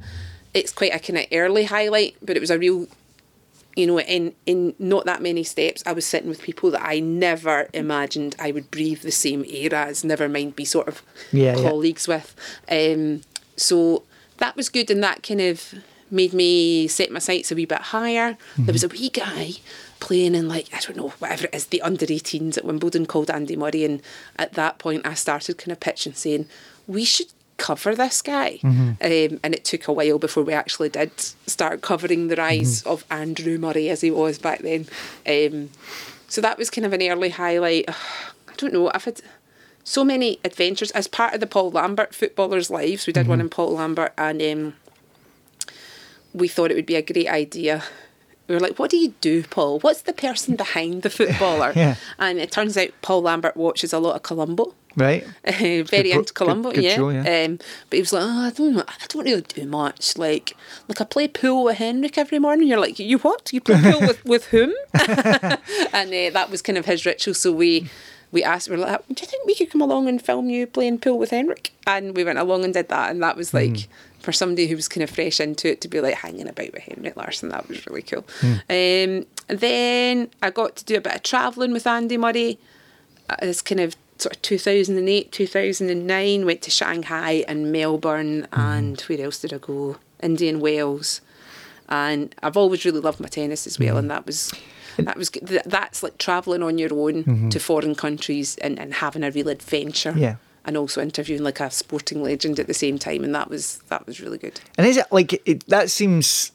[0.53, 2.87] it's quite a kind of early highlight but it was a real
[3.75, 6.99] you know, in in not that many steps, I was sitting with people that I
[6.99, 11.01] never imagined I would breathe the same air as, never mind be sort of
[11.31, 11.69] Yeah, yeah.
[11.69, 12.35] colleagues with.
[12.69, 13.21] Um,
[13.55, 14.03] so
[14.37, 15.73] that was good, and that kind of
[16.11, 18.35] made me set my sights a wee bit higher.
[18.57, 19.53] There was a wee guy
[19.99, 23.29] playing in like I don't know whatever it is the under 18s at Wimbledon called
[23.29, 24.01] Andy Murray, and
[24.37, 26.47] at that point I started kind of pitching saying
[26.87, 27.27] we should
[27.59, 28.59] cover this guy.
[28.63, 33.05] Um, and it took a while before we actually did start covering the rise of
[33.11, 34.87] Andrew Murray as he was back then.
[35.27, 35.69] Um,
[36.27, 37.85] so that was kind of an early highlight.
[37.89, 39.21] I don't know, I've had
[39.83, 43.07] so many adventures as part of the Paul Lambert Footballers' Lives.
[43.07, 44.73] We did one in Paul Lambert and um,
[46.33, 47.83] we thought it would be a great idea.
[48.47, 49.79] We were like, what do you do, Paul?
[49.79, 51.71] What's the person behind the footballer?
[51.75, 51.95] Yeah.
[52.17, 54.73] And it turns out Paul Lambert watches a lot of Columbo.
[54.95, 55.25] Right?
[55.45, 56.95] very pro- into Columbo, good- good yeah.
[56.95, 57.45] show, yeah.
[57.45, 57.57] Um,
[57.89, 60.17] but he was like, oh, I don't I don't really do much.
[60.17, 60.55] Like,
[60.87, 62.67] like I play pool with Henrik every morning.
[62.67, 63.51] You're like, you what?
[63.53, 64.73] You play pool with with whom?
[64.93, 67.33] and uh, that was kind of his ritual.
[67.33, 67.89] So we
[68.31, 70.67] we asked, we were like, do you think we could come along and film you
[70.67, 71.73] playing pool with Henrik?
[71.87, 73.87] And we went along and did that, and that was like.
[74.19, 76.83] For somebody who was kind of fresh into it to be like hanging about with
[76.83, 78.25] Henrik Larsson, that was really cool.
[78.43, 82.59] Um, and then I got to do a bit of travelling with Andy Murray
[83.29, 89.39] as kind of sort of 2008, 2009, went to Shanghai and Melbourne, and where else
[89.39, 89.97] did I go?
[90.21, 91.21] India and Wales.
[91.87, 94.53] And I've always really loved my tennis as well, and that was.
[94.97, 95.61] That was good.
[95.65, 100.13] That's like traveling on your own to foreign countries and, and having a real adventure.
[100.17, 100.35] Yeah.
[100.65, 104.05] And also interviewing like a sporting legend at the same time, and that was that
[104.05, 104.59] was really good.
[104.77, 106.51] And is it like it, that seems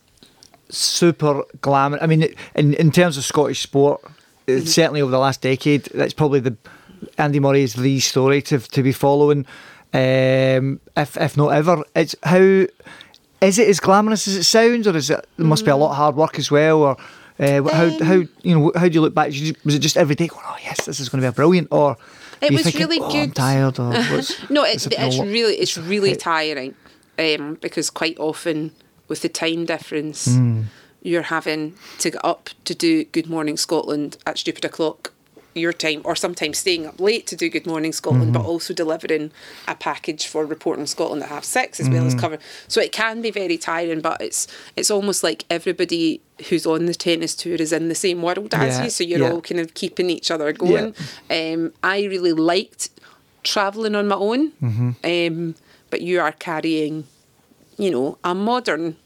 [0.68, 1.98] super glamour?
[2.02, 4.00] I mean, it- in in terms of Scottish sport,
[4.46, 4.62] Mm-hmm.
[4.62, 6.54] uh, certainly over the last decade, that's probably the
[7.18, 9.46] Andy Murray is the story to to be following.
[9.92, 12.66] Um, if if not ever, it's how
[13.40, 15.90] is it as glamorous as it sounds, or is it there must be a lot
[15.90, 16.96] of hard work as well, or
[17.38, 19.28] Uh, how Um, how you know how do you look back?
[19.64, 21.66] Was it just every day going, oh yes, this is going to be a brilliant,
[21.72, 21.96] or
[22.40, 23.34] It was thinking, really oh, I'm good.
[23.34, 23.92] tired, or
[24.50, 26.20] No, is it, it it's really it's really Right.
[26.20, 26.74] tiring
[27.18, 28.70] um, because quite often
[29.08, 30.62] with the time difference, Hmm.
[31.02, 35.12] you're having to get up to do Good Morning Scotland at stupid o'clock
[35.54, 38.42] your time, or sometimes staying up late to do Good Morning Scotland, Mm-hmm.
[38.42, 39.30] but also delivering
[39.68, 42.06] a package for reporting Scotland at half six as well Mm.
[42.08, 42.38] as cover.
[42.68, 46.94] So it can be very tiring, but it's it's almost like everybody who's on the
[46.94, 49.30] tennis tour is in the same world as Yeah, you, so you're yeah.
[49.32, 50.94] all kind of keeping each other going.
[51.30, 52.90] Um, I really liked
[53.44, 54.90] traveling on my own, Mm-hmm.
[55.04, 55.54] um,
[55.90, 57.04] but you are carrying,
[57.78, 58.96] you know, a modern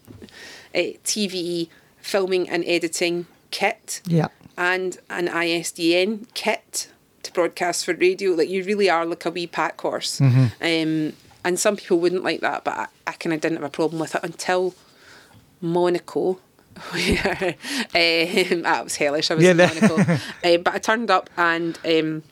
[0.75, 1.69] uh, TV
[2.01, 4.29] filming and editing kit Yeah.
[4.59, 6.91] And an ISDN kit
[7.23, 8.33] to broadcast for radio.
[8.33, 10.19] Like you really are like a wee pack horse.
[10.21, 10.47] Mm-hmm.
[10.61, 11.13] Um,
[11.45, 14.01] and some people wouldn't like that, but I, I kind of didn't have a problem
[14.01, 14.75] with it until
[15.61, 16.41] Monaco.
[16.91, 17.57] Where
[17.95, 19.31] um, that was hellish.
[19.31, 22.23] I was Yeah, in Monaco, um, but I turned up and um,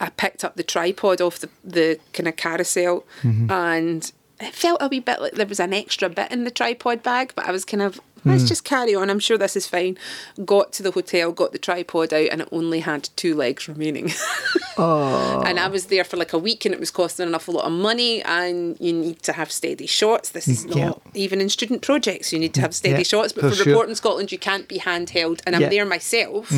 [0.00, 3.50] I picked up the tripod off the, the kind of carousel Mm-hmm.
[3.50, 7.02] and it felt a wee bit like there was an extra bit in the tripod
[7.02, 8.48] bag, but I was kind of, let's Hmm.
[8.48, 9.08] just carry on.
[9.10, 9.96] I'm sure this is fine.
[10.44, 14.12] Got to the hotel, got the tripod out, and it only had two legs remaining.
[14.78, 15.42] Oh.
[15.46, 17.64] And I was there for like a week and it was costing an awful lot
[17.64, 20.28] of money and you need to have steady shots.
[20.30, 23.32] This is not even in student projects, you need to have steady Yeah, shots.
[23.32, 23.66] But for for, sure.
[23.68, 25.68] reporting Scotland you can't be handheld and I'm Yeah.
[25.70, 26.52] there myself.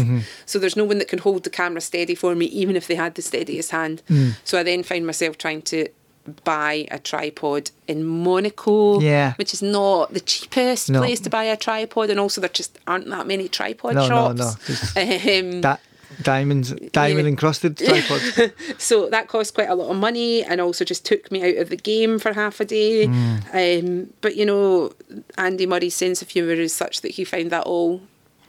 [0.46, 2.96] So there's no one that can hold the camera steady for me, even if they
[2.96, 4.02] had the steadiest hand.
[4.11, 4.33] Mm.
[4.42, 5.87] So I then find myself trying to
[6.28, 9.00] buy a tripod in Monaco.
[9.00, 9.34] Yeah.
[9.36, 11.00] Which is not the cheapest No.
[11.00, 14.08] place to buy a tripod and also there just aren't that many tripod No, no,
[14.08, 14.38] shops.
[14.38, 15.80] no, just- Um, That
[16.22, 17.28] diamonds, diamond Yeah.
[17.28, 18.52] encrusted tripods.
[18.78, 21.68] so that cost quite a lot of money and also just took me out of
[21.70, 23.04] the game for half a day.
[23.52, 24.92] Um, but you know,
[25.36, 28.00] Andy Murray's sense of humour is such that he found that all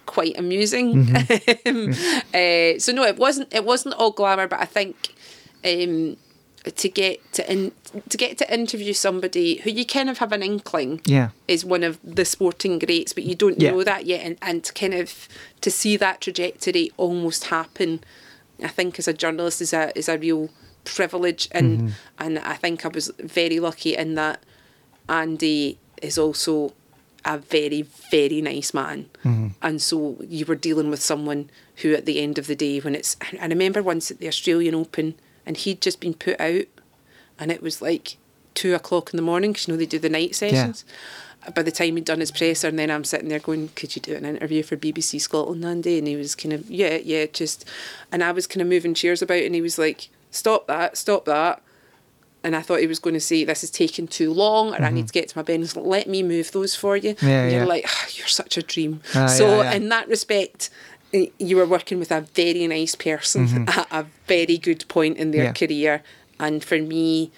[0.06, 1.16] quite amusing.
[1.66, 1.92] Um,
[2.34, 3.54] uh, so no, it wasn't.
[3.54, 4.96] It wasn't all glamour, but I think.
[5.64, 6.18] Um,
[6.76, 7.72] to get to in,
[8.10, 11.30] to get to interview somebody who you kind of have an inkling Yeah.
[11.48, 13.72] is one of the sporting greats, but you don't Yeah.
[13.72, 15.28] know that yet, and, and to kind of
[15.62, 18.02] to see that trajectory almost happen,
[18.62, 20.50] I think as a journalist is a is a real
[20.84, 21.88] privilege, and Mm-hmm.
[22.24, 24.44] and I think I was very lucky in that
[25.08, 26.74] Andy is also
[27.26, 29.48] a very very nice man, Mm-hmm.
[29.62, 32.96] and so you were dealing with someone who at the end of the day when
[32.96, 35.16] it's I remember once at the Australian Open
[35.50, 36.66] and he'd just been put out,
[37.40, 38.18] and it was like
[38.54, 40.86] two o'clock in the morning because you know they do the night sessions.
[40.88, 41.52] Yeah.
[41.56, 44.02] By the time he'd done his presser, and then I'm sitting there going, "Could you
[44.02, 47.66] do an interview for BBC Scotland, Andy?" And he was kind of, "Yeah, yeah, just,"
[48.12, 51.26] and I was kind of moving chairs about, and he was like, "Stop that, stop
[51.26, 51.64] that."
[52.44, 54.92] And I thought he was going to say, "This is taking too long," or "I
[54.92, 57.16] need to get to my bed." And he's like, "Let me move those for you."
[57.16, 57.28] Mm-hmm.
[57.28, 57.68] Yeah, and you're yeah.
[57.68, 60.70] like, "Ah, "You're such a dream." Ah, so yeah, in that respect,
[61.12, 65.52] you were working with a very nice person at a very good point in their
[65.54, 65.64] Mm-hmm.
[65.64, 65.68] Yeah.
[65.68, 66.04] career,
[66.40, 67.32] and for me.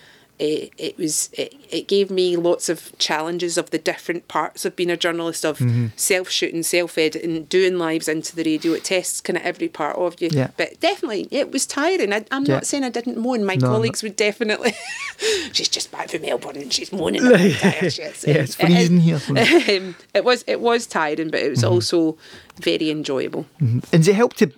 [0.43, 4.75] It, it was it, it gave me lots of challenges of the different parts of
[4.75, 5.87] being a journalist of Mm-hmm.
[5.95, 8.71] self shooting, self editing, doing lives into the radio.
[8.73, 10.29] It tests kind of every part of you.
[10.31, 10.49] Yeah.
[10.57, 12.11] But definitely, it was tiring.
[12.11, 12.55] I, I'm Yeah.
[12.55, 13.45] not saying I didn't moan.
[13.45, 13.73] My No, no.
[13.75, 14.73] colleagues would definitely.
[15.53, 17.21] she's just back from Melbourne and she's moaning.
[17.29, 19.21] Yeah, it's freezing here.
[19.29, 21.71] um, it was it was tiring, but it was Mm-hmm.
[21.73, 22.17] also
[22.61, 23.45] very enjoyable.
[23.61, 23.79] Mm-hmm.
[23.91, 24.51] And does it help to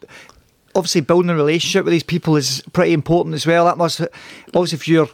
[0.75, 3.65] obviously building a relationship with these people is pretty important as well.
[3.65, 4.01] That must
[4.47, 5.09] obviously if you're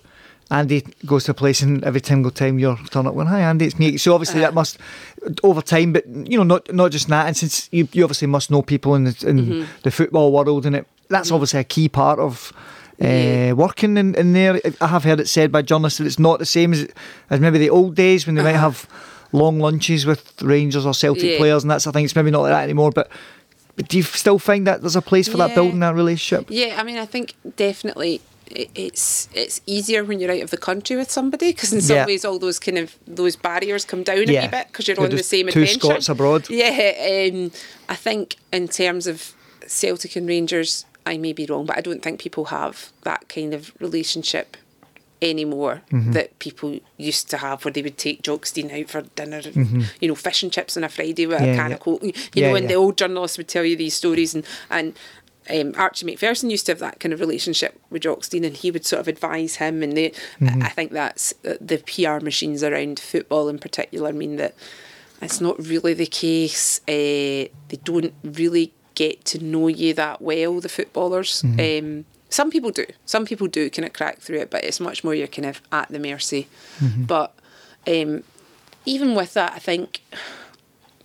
[0.52, 3.66] Andy goes to a place and every single time you're turning up going, Hi Andy,
[3.66, 3.98] it's me.
[3.98, 4.56] So obviously that uh-huh.
[4.56, 4.80] must
[5.44, 8.50] over time, but you know, not not just that, and since you, you obviously must
[8.50, 9.64] know people in the in mm-hmm.
[9.84, 11.36] the football world and it that's mm-hmm.
[11.36, 12.52] obviously a key part of
[13.02, 13.54] uh, Yeah.
[13.54, 14.60] working in, in there.
[14.82, 16.88] I have heard it said by journalists that it's not the same as
[17.30, 18.72] as maybe the old days when they might uh-huh.
[18.72, 18.88] have
[19.32, 21.38] long lunches with Rangers or Celtic Yeah.
[21.38, 22.92] players and that's I think it's maybe not like that anymore.
[22.92, 23.10] But
[23.76, 26.48] but do you still find that there's a place for that building that relationship?
[26.50, 30.96] Yeah, I mean, I think definitely it's it's easier when you're out of the country
[30.96, 32.06] with somebody because in some Yeah.
[32.08, 35.06] ways all those kind of those barriers come down a wee bit because you're You're
[35.06, 35.80] on the same two adventure.
[35.80, 36.50] Scots abroad.
[36.50, 37.52] Yeah, um,
[37.88, 39.34] I think in terms of
[39.68, 43.54] Celtic and Rangers, I may be wrong, but I don't think people have that kind
[43.54, 44.58] of relationship
[45.22, 46.12] anymore Mm-hmm.
[46.14, 49.56] that people used to have where they would take Jock Stein out for dinner and
[49.56, 49.82] Mm-hmm.
[50.00, 51.76] you know fish and chips on a Friday with Yeah, a can yeah.
[51.76, 54.46] of coke you Yeah, know and the old journalists would tell you these stories and
[54.70, 54.98] and
[55.52, 58.70] um, Archie Macpherson used to have that kind of relationship with Jock Stein and he
[58.72, 60.62] would sort of advise him and they Mm-hmm.
[60.64, 64.54] I I think that's uh, the PR machines around football in particular mean that
[65.22, 70.60] it's not really the case uh, they don't really get to know you that well
[70.62, 71.88] the footballers Mm-hmm.
[72.00, 75.04] um, some people do some people do kind of crack through it but it's much
[75.04, 76.48] more you're kind of at the mercy
[76.80, 77.04] Mm-hmm.
[77.04, 77.34] but
[77.88, 78.24] um,
[78.86, 80.02] even with that I think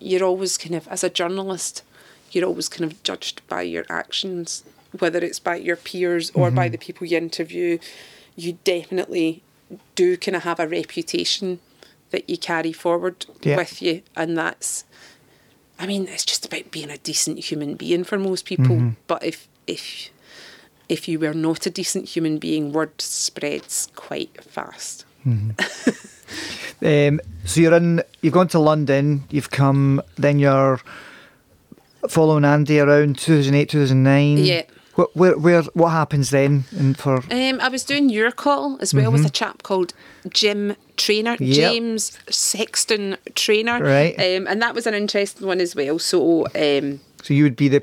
[0.01, 1.83] you're always kind of as a journalist,
[2.31, 4.63] you're always kind of judged by your actions,
[4.99, 7.79] whether it's by your peers or by the people you interview.
[8.37, 9.43] You definitely
[9.95, 11.61] do kind of have a reputation
[12.11, 13.57] that you carry forward Yeah.
[13.57, 14.85] with you, and that's.
[15.79, 18.93] I mean, it's just about being a decent human being for most people.
[19.07, 20.11] But if if
[20.89, 25.05] if you were not a decent human being, word spreads quite fast.
[26.83, 28.03] Um, so you're in.
[28.21, 29.25] You've gone to London.
[29.31, 30.03] You've come.
[30.17, 30.81] Then you're
[32.09, 34.39] following Andy around 2008, 2009.
[34.39, 34.63] Yeah.
[34.97, 36.65] What, where, where, what happens then?
[36.77, 39.95] And for Um, I was doing your call as well with a chap called
[40.29, 41.45] Jim Traynor, Mm-hmm.
[41.45, 41.55] Yep.
[41.73, 44.15] James Sexton Traynor, Right.
[44.19, 45.99] Um, and that was an interesting one as well.
[45.99, 47.83] So um, so you would be the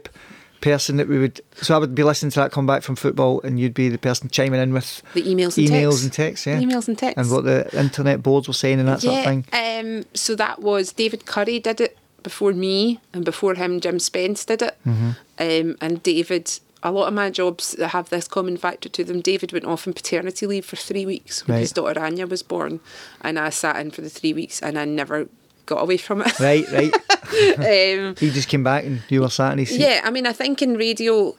[0.61, 1.41] person that we would.
[1.61, 3.97] So I would be listening to that come back from football, and you'd be the
[3.97, 6.03] person chiming in with the emails and emails texts.
[6.03, 6.47] and texts.
[6.47, 6.59] Yeah.
[6.61, 9.45] emails and texts, And what the internet boards were saying and that sort of thing.
[9.51, 14.45] Um, so that was David Curry did it before me, and before him, Jim Spence
[14.45, 14.77] did it.
[14.85, 15.09] Mm-hmm.
[15.39, 19.21] Um, and David, a lot of my jobs that have this common factor to them.
[19.21, 21.61] David went off on paternity leave for three weeks when Right.
[21.61, 22.79] his daughter Anya was born,
[23.21, 25.27] and I sat in for the three weeks, and I never
[25.71, 26.39] got away from it.
[26.39, 26.93] Right, right.
[27.97, 29.79] um, he just came back and you were sat in his seat.
[29.81, 31.35] yeah, I mean, I think in radio,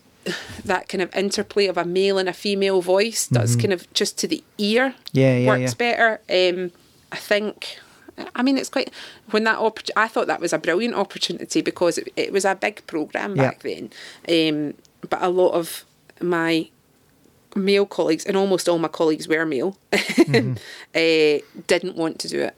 [0.64, 4.18] that kind of interplay of a male and a female voice does kind of just
[4.20, 5.18] to the ear Mm-hmm.
[5.18, 5.85] Yeah, yeah, works yeah.
[5.85, 6.11] better.
[6.61, 6.70] Um,
[7.12, 7.78] I think.
[8.37, 8.91] I mean, it's quite
[9.33, 12.55] when that oppor- I thought that was a brilliant opportunity because it, it was a
[12.55, 13.43] big program Yeah.
[13.49, 13.91] back then.
[14.28, 14.74] Um,
[15.09, 15.85] but a lot of
[16.20, 16.68] my
[17.57, 20.55] male colleagues and almost all my colleagues were male Mm-hmm.
[20.95, 22.55] uh, didn't want to do it.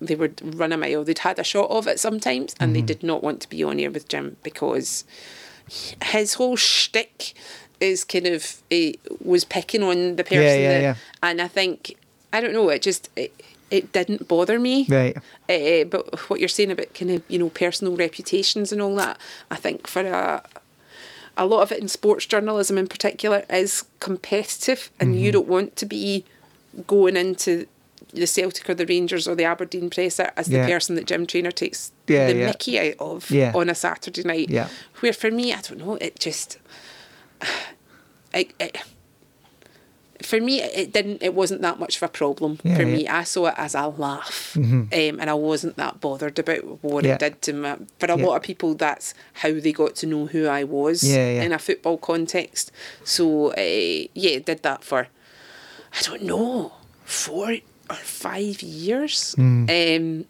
[0.00, 1.02] They would run a mile.
[1.04, 2.72] They'd had a shot of it sometimes, and Mm-hmm.
[2.74, 5.04] they did not want to be on air with Jim because
[6.02, 7.34] his whole shtick
[7.80, 8.92] is kind of uh,
[9.22, 10.94] was picking on the person, yeah, that, yeah.
[11.22, 11.96] and I think
[12.32, 12.68] I don't know.
[12.70, 13.32] It just it,
[13.70, 14.86] it didn't bother me.
[14.88, 15.16] Right.
[15.48, 19.18] Uh, but what you're saying about kind of you know personal reputations and all that,
[19.50, 20.42] I think for a
[21.36, 25.20] a lot of it in sports journalism in particular is competitive, and Mm-hmm.
[25.24, 26.24] you don't want to be
[26.86, 27.66] going into
[28.12, 30.64] the Celtic or the Rangers or the Aberdeen presser as Yeah.
[30.66, 32.46] the person that Jim Traynor takes Yeah, the yeah.
[32.46, 34.48] Mickey out of on a Saturday night.
[34.50, 34.68] Yeah.
[35.00, 36.58] Where for me, I don't know, it just,
[38.34, 38.78] it, it,
[40.22, 41.22] for me, it didn't.
[41.22, 43.06] It wasn't that much of a problem for me.
[43.06, 47.20] I saw it as a laugh, um, and I wasn't that bothered about what it
[47.20, 47.74] did to me.
[48.00, 51.52] For a lot of people, that's how they got to know who I was in
[51.52, 52.72] a football context.
[53.04, 55.06] So uh, yeah, did that for
[55.96, 56.72] I don't know
[57.04, 57.56] four
[57.90, 59.34] or five years.
[59.34, 59.64] Hmm.
[59.68, 60.24] Um,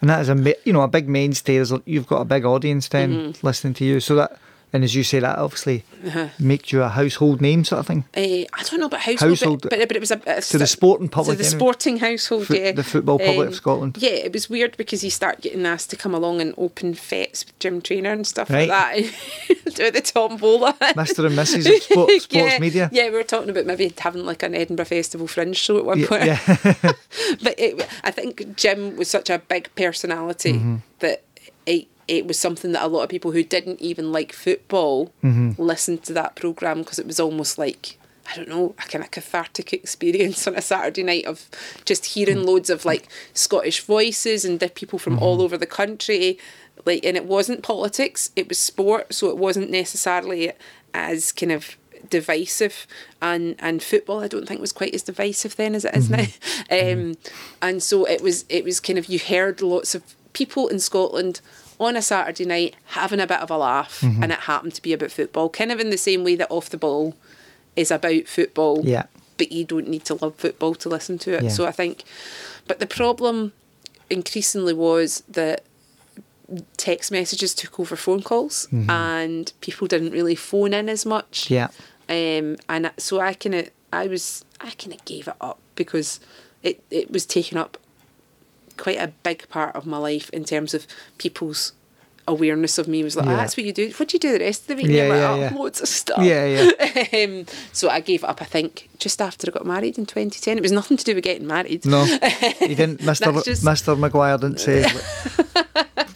[0.00, 0.34] And that is a
[0.64, 1.56] you know a big mainstay.
[1.56, 3.46] There's you've got a big audience then Mm-hmm.
[3.46, 4.00] listening to you.
[4.00, 4.38] So that
[4.74, 6.28] and as you say, that obviously Uh-huh.
[6.38, 8.04] makes you a household name sort of thing.
[8.14, 8.20] Uh,
[8.52, 10.66] I don't know about household, Household- but, but, but it was a, a To the
[10.66, 11.58] sporting public To the anyway.
[11.58, 12.72] sporting household, Foot- yeah.
[12.72, 13.96] the football public of Scotland.
[14.00, 17.46] Yeah, it was weird because you start getting asked to come along and open fetes
[17.46, 18.68] with Jim Traynor and stuff Right.
[18.68, 19.14] like
[19.46, 19.74] that.
[19.76, 20.74] Do the tombola.
[20.80, 21.24] Mr.
[21.26, 21.66] and Mrs.
[21.76, 22.90] of sport, sports yeah, media.
[22.92, 26.00] Yeah, we were talking about maybe having like an Edinburgh Festival fringe show at one
[26.00, 26.24] Yeah, point.
[26.26, 26.92] yeah.
[27.42, 30.76] but it, I think Jim was such a big personality Mm-hmm.
[30.98, 31.22] that
[31.66, 35.60] it, it was something that a lot of people who didn't even like football Mm-hmm.
[35.62, 37.98] listened to that program because it was almost like
[38.30, 41.48] I don't know a kind of cathartic experience on a Saturday night of
[41.84, 42.44] just hearing Mm.
[42.46, 45.44] loads of like Scottish voices and people from all Mm-hmm.
[45.44, 46.38] over the country.
[46.86, 50.52] Like, and it wasn't politics; it was sport, so it wasn't necessarily
[50.92, 51.76] as kind of
[52.10, 52.86] divisive
[53.22, 56.26] and and football I don't think was quite as divisive then as it is now
[56.70, 57.14] um
[57.62, 60.02] and so it was it was kind of you heard lots of
[60.34, 61.40] people in Scotland
[61.84, 64.92] on a Saturday night having a bit of a laugh and it happened to be
[64.92, 67.14] about football kind of in the same way that off the ball
[67.76, 69.04] is about football Yeah.
[69.38, 71.48] but you don't need to love football to listen to it Yeah.
[71.50, 72.04] so I think
[72.66, 73.52] but the problem
[74.10, 75.62] increasingly was that
[76.76, 81.68] text messages took over phone calls and people didn't really phone in as much Yeah.
[82.08, 86.20] um, and so I kind of, I was, I kind of gave it up because
[86.62, 87.78] it, it was taking up
[88.76, 90.86] quite a big part of my life in terms of
[91.18, 91.72] people's
[92.26, 93.34] awareness of me was like, Yeah.
[93.34, 93.92] ah, that's what you do.
[93.98, 94.86] What do you do the rest of the week?
[94.86, 95.52] Yeah, yeah, like, yeah.
[95.54, 96.22] oh, loads of stuff.
[96.24, 97.24] Yeah, yeah.
[97.24, 100.56] um, so I gave up, I think, just after I got married in 2010.
[100.56, 101.84] It was nothing to do with getting married.
[101.84, 102.02] No,
[102.62, 104.84] you didn't, That's just- Mister Maguire didn't say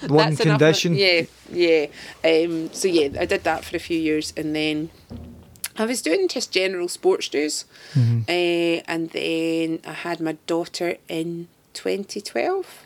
[0.06, 0.58] one That's enough.
[0.58, 0.94] condition.
[0.94, 1.86] Yeah, yeah.
[2.24, 4.90] Um, so yeah, I did that for a few years, and then
[5.76, 8.20] I was doing just general sports news, Mm-hmm.
[8.28, 12.84] uh, and then I had my daughter in twenty twelve.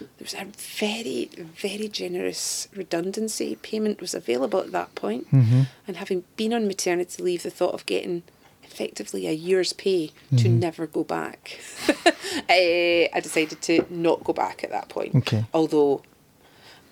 [0.00, 5.28] There was a very, very generous redundancy payment was available at that point.
[5.32, 5.62] Mm-hmm.
[5.88, 8.22] and having been on maternity leave, the thought of getting
[8.62, 10.58] effectively a year's pay to Mm-hmm.
[10.60, 11.58] never go back,
[11.88, 12.04] uh,
[12.48, 15.16] I decided to not go back at that point.
[15.16, 15.44] Okay.
[15.52, 16.02] Although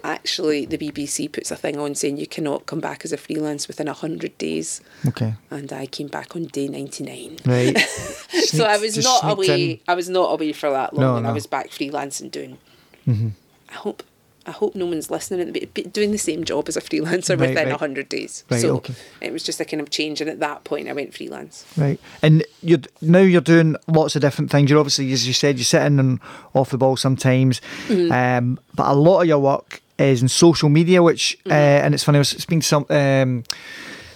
[0.07, 3.67] actually the BBC puts a thing on saying you cannot come back as a freelance
[3.69, 4.81] within 100 days.
[5.07, 5.35] Okay.
[5.51, 7.39] And I came back on day 99.
[7.45, 7.79] Right.
[8.47, 9.71] so I was not away.
[9.73, 9.81] in.
[9.89, 12.59] I was not away for that long, No, and I was back freelancing doing.
[13.07, 13.29] Mm-hmm.
[13.69, 14.03] I hope.
[14.49, 17.69] I hope no one's listening and doing the same job as a freelancer Right, within
[17.69, 17.81] right.
[17.81, 18.45] hundred days.
[18.49, 18.95] Right, so okay.
[19.21, 21.67] it was just a kind of change, and at that point, I went freelance.
[21.77, 24.71] Right, and you're now you're doing lots of different things.
[24.71, 26.21] You're obviously, as you said, you're sitting and
[26.55, 28.13] off the ball sometimes, Mm-hmm.
[28.13, 31.03] um, but a lot of your work is in social media.
[31.03, 31.53] Which, Mm-hmm.
[31.53, 32.19] uh, and it's funny.
[32.19, 33.45] I was speaking to some, um,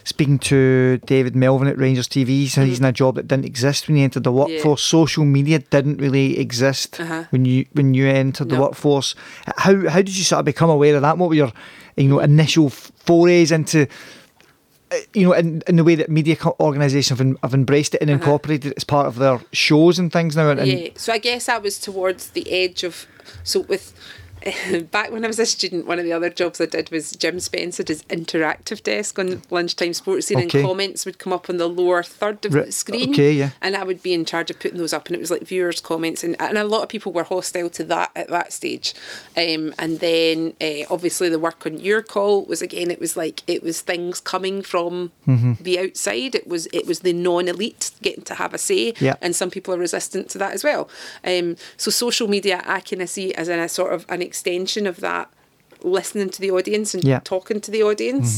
[0.05, 2.49] speaking to David Melvin at Rangers TV.
[2.49, 4.83] Said he's in a job that didn't exist when he entered the workforce.
[4.83, 7.25] Social media didn't really exist Uh-huh.
[7.31, 9.15] when you when you entered the workforce.
[9.57, 11.19] How how did you sort of become aware of that?
[11.19, 11.53] What were your
[11.97, 13.87] you know initial forays into?
[14.93, 18.01] uh, you know, in, in the way that media co- organisations have, have embraced it
[18.01, 20.51] and incorporated it as part of their shows and things now.
[20.51, 20.69] And, Uh-huh.
[20.69, 20.89] yeah.
[20.97, 23.07] So I guess I was towards the edge of.
[23.45, 23.93] So with.
[24.91, 27.41] Back when I was a student, one of the other jobs I did was Jim
[27.41, 30.59] Spencer his interactive desk on lunchtime Sportscene, Okay.
[30.61, 33.11] and comments would come up on the lower third of the screen.
[33.11, 33.51] okay, yeah.
[33.61, 35.81] And I would be in charge of putting those up, and it was like viewers'
[35.81, 38.95] comments, and, and a lot of people were hostile to that at that stage.
[39.37, 43.43] Um, and then uh, obviously the work on your call was again, it was like
[43.47, 45.63] it was things coming from Mm-hmm.
[45.63, 46.35] the outside.
[46.35, 49.15] It was it was the non-elite getting to have a say, Yeah.
[49.23, 50.89] and some people are resistant to that as well.
[51.25, 54.85] Um, so social media, I kind of see as in a sort of an extension
[54.93, 55.27] of that,
[55.99, 57.21] listening to the audience and Yeah.
[57.35, 58.31] talking to the audience,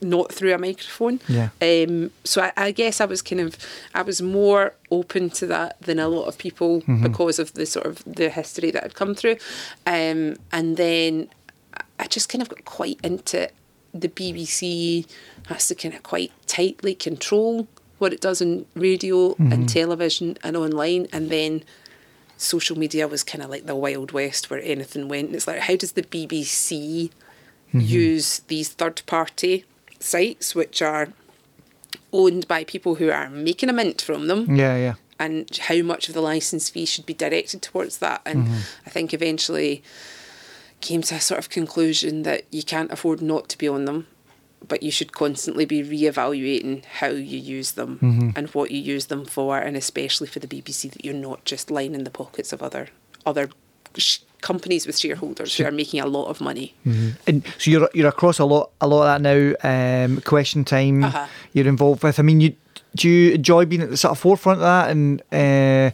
[0.00, 1.16] not through a microphone.
[1.38, 1.48] Yeah.
[1.70, 3.50] Um, so I, I guess I was kind of
[4.00, 6.72] I was more open to that than a lot of people
[7.06, 9.36] because of the sort of the history that had come through,
[9.96, 10.20] um,
[10.58, 11.12] and then
[11.80, 13.40] I- I just kind of got quite into
[14.02, 15.06] the BBC
[15.50, 17.68] has to kind of quite tightly control
[17.98, 19.18] what it does in radio
[19.52, 21.62] and television and online, and then
[22.42, 25.28] social media was kind of like the wild west where anything went.
[25.28, 27.10] And it's like, how does the BBC
[27.68, 27.80] mm-hmm.
[27.80, 29.64] use these third party
[29.98, 31.08] sites, which are
[32.12, 34.56] owned by people who are making a mint from them?
[34.56, 34.94] yeah, yeah.
[35.18, 38.20] and how much of the license fee should be directed towards that.
[38.26, 38.60] And mm-hmm.
[38.86, 39.82] I think eventually
[40.80, 44.08] came to a sort of conclusion that you can't afford not to be on them,
[44.68, 49.24] but you should constantly be re-evaluating how you use them and what you use them
[49.24, 52.88] for, and especially for the BBC that you're not just lining the pockets of other
[53.26, 53.48] other
[53.96, 56.74] sh- companies with shareholders who are making a lot of money.
[57.26, 60.04] And so you're you're across a lot a lot of that now.
[60.04, 61.26] Um, question time Uh-huh.
[61.52, 62.18] you're involved with.
[62.18, 62.54] I mean, you
[62.96, 65.22] do you enjoy being at the sort of forefront of that and.
[65.32, 65.90] Uh,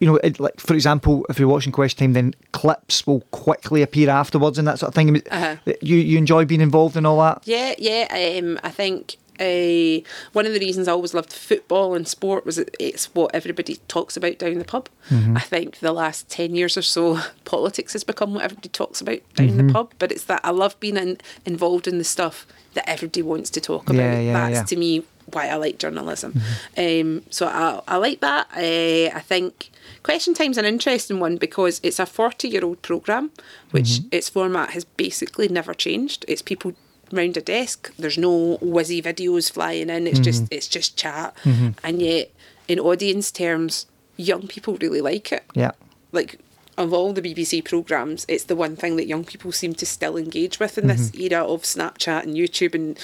[0.00, 3.82] you know, it, like for example, if you're watching Question Time, then clips will quickly
[3.82, 5.22] appear afterwards and that sort of thing.
[5.30, 5.56] Uh-huh.
[5.80, 7.42] You you enjoy being involved in all that.
[7.44, 8.38] Yeah, yeah.
[8.40, 10.00] Um, I think uh,
[10.32, 14.16] one of the reasons I always loved football and sport was it's what everybody talks
[14.16, 14.88] about down the pub.
[15.10, 19.20] I think the last 10 years or so, politics has become what everybody talks about
[19.34, 19.92] down the pub.
[19.98, 23.60] But it's that I love being in, involved in the stuff that everybody wants to
[23.60, 23.96] talk about.
[23.96, 24.64] Yeah, yeah, That's yeah.
[24.64, 26.40] to me why I like journalism.
[26.76, 28.48] Um, so I, I like that.
[28.56, 29.70] Uh, I think
[30.02, 33.30] Question Time's an interesting one because it's a 40 year old programme,
[33.70, 36.24] which its format has basically never changed.
[36.28, 36.72] It's people
[37.12, 37.92] round a desk.
[37.98, 40.06] There's no whizzy videos flying in.
[40.06, 41.36] It's just it's just chat,
[41.84, 42.30] and yet
[42.68, 45.44] in audience terms, young people really like it.
[45.54, 45.72] Yeah.
[46.12, 46.38] Like
[46.80, 50.16] of all the BBC programmes, it's the one thing that young people seem to still
[50.16, 52.98] engage with in this era of Snapchat and YouTube and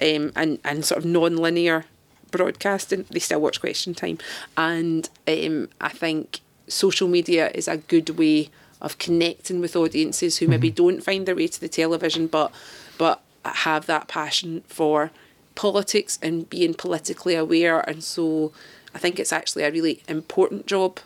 [0.00, 1.86] um, and and sort of non-linear
[2.30, 3.06] broadcasting.
[3.10, 4.18] They still watch Question Time,
[4.56, 10.48] and um, I think social media is a good way of connecting with audiences who
[10.48, 12.52] maybe don't find their way to the television, but
[12.98, 15.10] but have that passion for
[15.54, 17.80] politics and being politically aware.
[17.80, 18.52] And so,
[18.94, 21.00] I think it's actually a really important job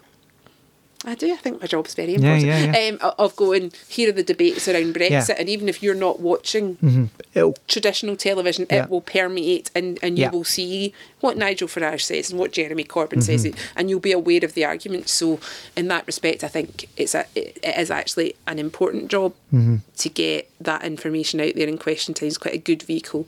[1.08, 1.32] I do.
[1.32, 2.74] I think my job's very Yeah, important.
[2.74, 5.36] yeah, Um, of going, here are the debates around Brexit, Yeah.
[5.38, 8.84] and even if you're not watching It'll, traditional television, Yeah.
[8.84, 10.30] it will permeate, and, and you Yeah.
[10.30, 13.58] will see what Nigel Farage says and what Jeremy Corbyn says, Mm-hmm.
[13.76, 15.12] and you'll be aware of the arguments.
[15.12, 15.38] So,
[15.76, 19.76] in that respect, I think it's a, it, it is actually an important job Mm-hmm.
[19.98, 21.68] to get that information out there.
[21.68, 23.26] in Question Time is quite a good vehicle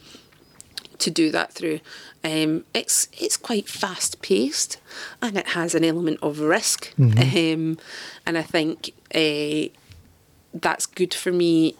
[0.98, 1.80] to do that through.
[2.24, 4.78] Um, it's it's quite fast paced,
[5.22, 6.92] and it has an element of risk.
[6.98, 7.78] Um,
[8.26, 9.68] and I think uh,
[10.54, 11.76] that's good for me.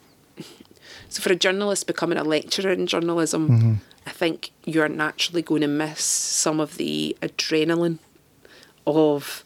[1.09, 5.69] So for a journalist becoming a lecturer in journalism, I think you're naturally going to
[5.69, 7.99] miss some of the adrenaline
[8.87, 9.45] of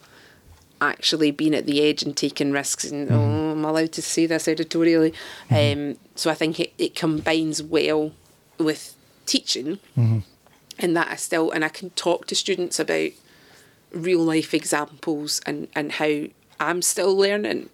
[0.81, 4.47] actually being at the edge and taking risks and oh, I'm allowed to say this
[4.47, 5.13] editorially.
[5.49, 8.11] Um, so I think it, it combines well
[8.57, 8.95] with
[9.25, 10.19] teaching mm-hmm.
[10.79, 13.11] and that I still and I can talk to students about
[13.91, 16.25] real life examples and, and how
[16.59, 17.69] I'm still learning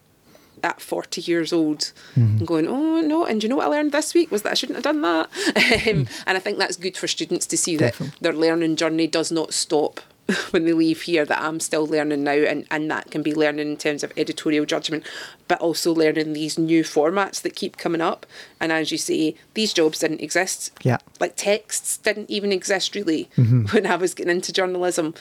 [0.64, 2.38] at 40 years old mm-hmm.
[2.38, 4.56] and going, oh no, and you know what I learned this week was that I
[4.56, 5.26] shouldn't have done that.
[5.56, 6.24] um, mm.
[6.28, 8.08] and I think that's good for students to see Definitely.
[8.08, 10.02] that their learning journey does not stop
[10.52, 13.70] when they leave here, that I'm still learning now, and, and that can be learning
[13.70, 15.06] in terms of editorial judgment,
[15.48, 18.26] but also learning these new formats that keep coming up.
[18.60, 20.72] And as you say, these jobs didn't exist.
[20.84, 20.98] Yeah.
[21.20, 23.30] Like texts didn't even exist really
[23.72, 25.14] when I was getting into journalism.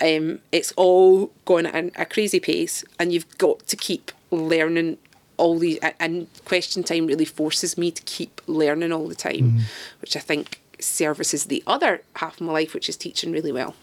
[0.00, 4.98] Um, it's all going at a crazy pace, and you've got to keep learning
[5.36, 5.78] all these.
[6.00, 9.60] And question time really forces me to keep learning all the time,
[10.00, 13.74] which I think services the other half of my life, which is teaching really well.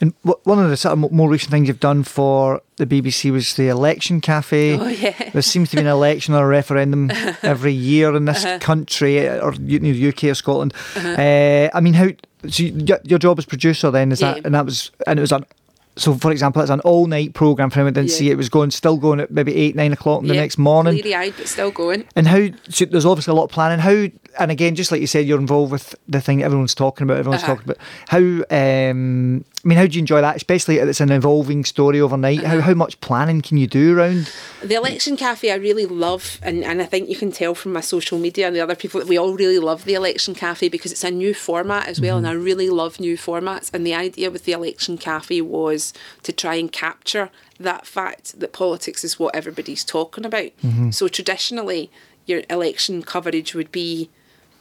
[0.00, 3.54] And one of the sort of more recent things you've done for the BBC was
[3.54, 4.78] the election cafe.
[4.78, 5.30] Oh, yeah.
[5.30, 7.10] There seems to be an election or a referendum
[7.42, 8.32] every year in Uh-huh.
[8.56, 10.72] this country, uh, or UK or Scotland.
[10.96, 12.08] Uh, I mean, how?
[12.48, 15.32] So you, your- job as producer then is that, and that was, and it was
[15.32, 15.44] an.
[15.94, 18.16] So, for example, it's an all-night program for anyone didn't Yeah.
[18.16, 18.32] see it.
[18.32, 20.94] It was going, still going at maybe eight, nine o'clock the Yeah, next morning.
[20.94, 22.04] Bleary-eyed, but still going.
[22.16, 23.78] And how so there's obviously a lot of planning.
[23.78, 24.06] How
[24.40, 27.18] and again, just like you said, you're involved with the thing everyone's talking about.
[27.18, 27.56] Everyone's Uh-huh.
[27.56, 28.90] talking about how.
[28.90, 30.34] Um, I mean, how do you enjoy that?
[30.34, 32.40] Especially it's an evolving story overnight.
[32.40, 32.56] Uh-huh.
[32.56, 34.32] How how much planning can you do around?
[34.60, 37.80] The election cafe I really love, and, and I think you can tell from my
[37.80, 40.90] social media and the other people that we all really love the election cafe because
[40.90, 43.72] it's a new format as well, and I really love new formats.
[43.72, 45.92] And the idea with the election cafe was
[46.24, 50.50] to try and capture that fact that politics is what everybody's talking about.
[50.90, 51.90] So traditionally,
[52.26, 54.10] your election coverage would be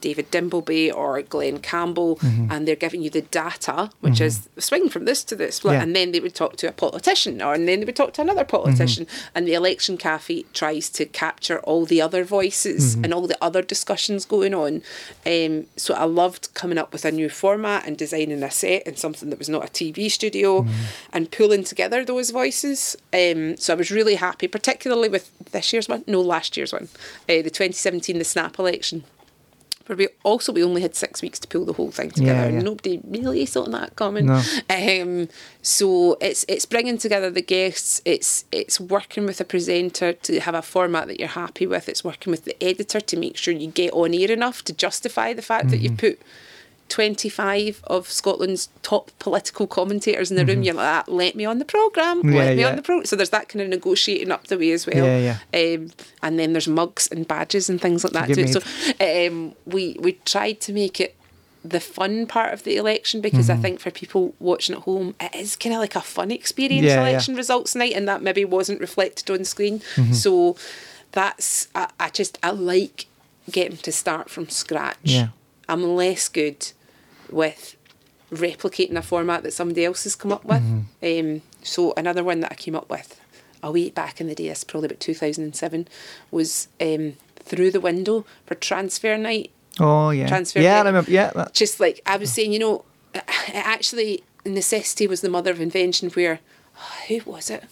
[0.01, 5.05] David Dimbleby or Glenn Campbell, and they're giving you the data, which is swing from
[5.05, 5.81] this to this, Yeah.
[5.81, 8.21] and then they would talk to a politician, or and then they would talk to
[8.21, 13.27] another politician, and the election cafe tries to capture all the other voices and all
[13.27, 14.81] the other discussions going on.
[15.25, 18.97] Um, so I loved coming up with a new format and designing a set and
[18.97, 20.65] something that was not a TV studio,
[21.13, 22.97] and pulling together those voices.
[23.13, 26.87] Um, so I was really happy, particularly with this year's one, no, last year's one,
[27.29, 29.03] uh, the 2017 the Snap election.
[29.91, 32.45] Where we also we only had six weeks to pull the whole thing together, Yeah,
[32.45, 32.61] and yeah.
[32.61, 34.27] nobody really saw that coming.
[34.27, 34.41] No.
[34.69, 35.27] Um,
[35.61, 38.01] so it's it's bringing together the guests.
[38.05, 41.89] It's it's working with a presenter to have a format that you're happy with.
[41.89, 45.33] It's working with the editor to make sure you get on air enough to justify
[45.33, 46.15] the fact that you've Mm-hmm.
[46.15, 46.21] put.
[46.91, 51.57] 25 of Scotland's top political commentators in the room, you're like, ah, let me on
[51.59, 52.33] the programme, Mm-hmm.
[52.33, 52.69] Yeah, let me yeah.
[52.69, 53.05] on the programme.
[53.05, 55.05] So there's that kind of negotiating up the way as well.
[55.05, 58.47] Yeah, Um, and then there's mugs and badges and things like that too.
[58.47, 58.59] So
[58.99, 61.15] um, we we tried to make it
[61.63, 63.59] the fun part of the election because Mm-hmm.
[63.59, 66.85] I think for people watching at home, it is kind of like a fun experience.
[66.85, 67.09] Yeah, yeah.
[67.09, 69.79] election results night, and that maybe wasn't reflected on screen.
[69.95, 70.13] Mm-hmm.
[70.13, 70.57] So
[71.13, 73.05] that's I, I just I like
[73.49, 74.97] getting to start from scratch.
[75.03, 75.29] Yeah.
[75.69, 76.71] I'm less good
[77.31, 77.75] with
[78.31, 80.61] replicating a format that somebody else has come up with.
[80.63, 81.35] Mm-hmm.
[81.35, 83.19] Um, so another one that I came up with
[83.61, 85.87] a wee back in the day, it's probably about 2007,
[86.31, 89.51] was um, Through the Window for Transfer Night.
[89.79, 91.11] Oh yeah, Transfer yeah, I remember.
[91.11, 93.23] Yeah, that, Just like I was saying, you know, it
[93.53, 96.09] actually necessity was the mother of invention.
[96.09, 96.39] Where
[97.07, 97.63] who was it?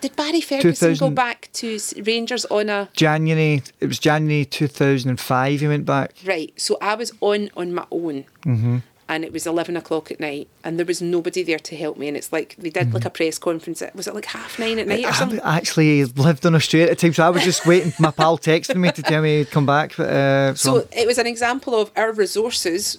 [0.00, 3.62] Did Barry Ferguson go back to Rangers on a January.
[3.80, 5.60] It was January two thousand and five.
[5.60, 6.14] He went back.
[6.26, 6.52] right?
[6.60, 8.78] So I was on on my own, Mm-hmm.
[9.08, 12.08] And it was eleven o'clock at night, and there was nobody there to help me.
[12.08, 13.82] And it's like they did like a press conference.
[13.82, 15.40] At, was it like half nine at night or I something?
[15.42, 17.92] actually lived on Australia at the time, so I was just waiting.
[17.98, 19.94] My pal texted me to tell me he'd come back.
[19.96, 22.98] But, uh, so, So it was an example of our resources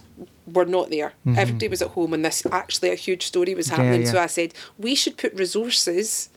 [0.54, 1.14] were not there.
[1.38, 3.82] Everybody was at home, and this actually a huge story was Mm-hmm.
[3.82, 4.06] Yeah, happening.
[4.06, 4.12] yeah.
[4.12, 6.30] So I said we should put resources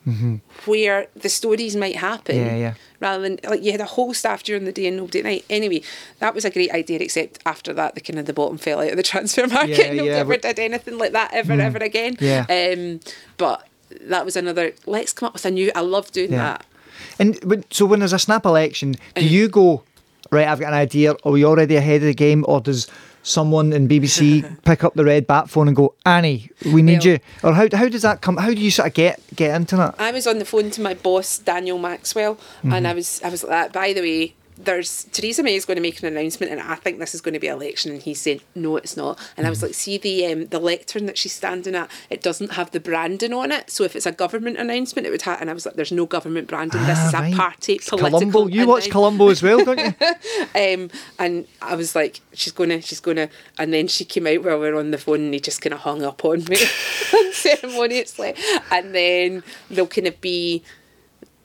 [0.65, 2.73] where the stories might happen, Yeah, yeah.
[2.99, 5.45] rather than like you had a whole staff during the day and nobody at night.
[5.49, 5.81] Anyway,
[6.19, 6.99] that was a great idea.
[6.99, 9.93] Except after that, the kind of the bottom fell out of the transfer market.
[9.95, 10.41] Nobody ever Mm.
[10.41, 12.15] did anything like that ever, ever again.
[12.19, 12.45] Yeah.
[12.49, 12.99] Um,
[13.37, 13.67] but
[14.01, 14.73] that was another.
[14.85, 15.71] Let's come up with a new.
[15.75, 16.65] I love doing that.
[17.19, 19.83] and when, so when there's a snap election, do you go
[20.31, 20.47] right?
[20.47, 21.15] I've got an idea.
[21.23, 22.87] Are we already ahead of the game, or does
[23.23, 27.13] someone in BBC pick up the red bat phone and go, Annie, we need Well-
[27.13, 27.19] you?
[27.43, 28.37] Or how, how does that come?
[28.37, 29.95] How do you sort of get get into that?
[29.97, 32.73] I was on the phone to my boss Daniel Maxwell, Mm-hmm.
[32.73, 33.73] and I was I was like.
[33.73, 36.99] By the way, there's Theresa May is going to make an announcement, and I think
[36.99, 37.91] this is going to be election.
[37.91, 39.19] And he said, no, it's not.
[39.35, 42.53] And I was like, see the um, the lectern that she's standing at, it doesn't
[42.53, 43.69] have the branding on it.
[43.69, 45.41] So if it's a government announcement, it would have.
[45.41, 46.81] And I was like, there's no government branding.
[46.83, 47.33] this Ah, is right.
[47.33, 48.19] a party It's political.
[48.31, 48.47] Columbo.
[48.47, 49.93] You watch Columbo as well, don't you?
[50.83, 50.89] um,
[51.19, 54.69] and I was like, she's gonna, she's gonna, and then she came out while we
[54.71, 56.57] were on the phone, and he just kind of hung up on me
[57.13, 58.35] unceremoniously,
[58.71, 60.63] and then they'll kind of be.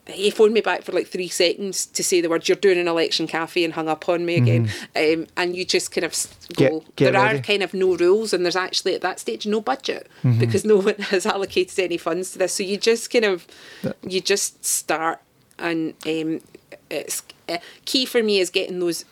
[0.09, 2.89] He phoned me back for like three seconds to say the words "You're doing an
[2.89, 4.71] election cafe" and hung up on me again.
[4.97, 6.13] Um, and you just kind of
[6.57, 6.81] go.
[6.81, 7.39] Get- get there ready.
[7.39, 10.39] are kind of no rules, and there's actually at that stage no budget Mm-hmm.
[10.41, 12.55] because no one has allocated any funds to this.
[12.55, 13.47] So you just kind of,
[14.03, 15.21] you just start
[15.59, 16.41] and um,
[16.91, 19.05] it's uh, key for me is getting those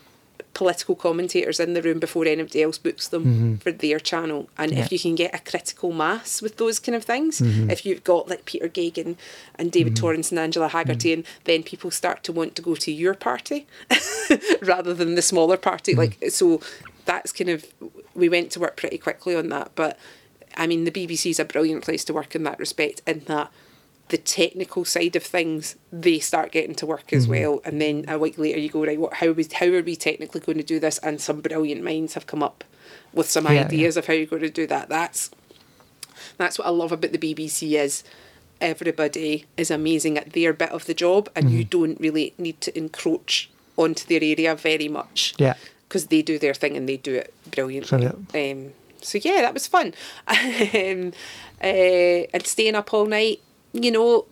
[0.57, 3.55] political commentators in the room before anybody else books them mm-hmm.
[3.57, 4.49] for their channel.
[4.57, 4.81] And Yeah.
[4.81, 7.69] if you can get a critical mass with those kind of things, mm-hmm.
[7.69, 9.17] if you've got like Peter Geoghegan
[9.57, 10.01] and David mm-hmm.
[10.01, 13.67] Torrance and Angela Haggerty, and then people start to want to go to your party
[14.63, 15.95] rather than the smaller party.
[15.95, 16.63] Like so,
[17.05, 17.67] that's kind of
[18.15, 19.73] we went to work pretty quickly on that.
[19.75, 19.99] But
[20.57, 23.03] I mean, the BBC is a brilliant place to work in that respect.
[23.07, 23.53] In that
[24.09, 27.17] the technical side of things, they start getting to work Mm-hmm.
[27.17, 27.61] as well.
[27.65, 28.99] And then a week later, you go right.
[29.01, 29.15] What?
[29.15, 29.47] How we?
[29.53, 30.99] How are we technically going to do this?
[30.99, 32.63] And some brilliant minds have come up
[33.13, 34.89] with some Yeah, ideas of how you're going to do that.
[34.89, 35.31] That's
[36.39, 38.05] that's what I love about the BBC is
[38.61, 41.69] everybody is amazing at their bit of the job, and you Mm-hmm.
[41.69, 45.55] don't really need to encroach onto their area very much Yeah.
[45.89, 48.07] because they do their thing and they do it brilliantly.
[48.07, 49.93] Um, so yeah, that was fun.
[50.27, 51.13] um,
[51.63, 53.41] uh, and staying up all night,
[53.83, 54.27] you know,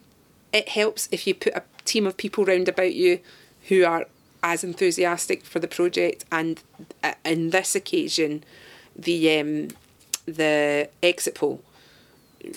[0.53, 3.20] it helps if you put a team of people round about you
[3.68, 4.07] who are
[4.42, 6.24] as enthusiastic for the project.
[6.30, 6.61] And
[7.03, 8.45] uh, in this occasion,
[8.97, 9.68] the um,
[10.26, 11.62] the exit poll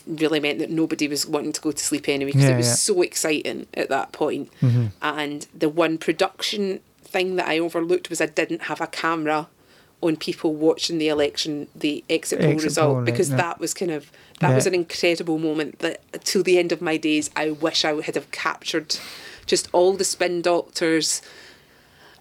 [0.05, 2.67] really meant that nobody was wanting to go to sleep anyway because Yeah, it was
[2.67, 2.73] yeah.
[2.73, 4.51] so exciting at that point.
[5.01, 9.47] And the one production thing that I overlooked was I didn't have a camera
[10.01, 13.37] on people watching the election, the exit poll Exit result, poll, because yeah.
[13.37, 14.55] that was kind of that Yeah.
[14.55, 18.15] was an incredible moment that till the end of my days I wish I had
[18.15, 18.97] have captured
[19.47, 21.21] just all the spin doctors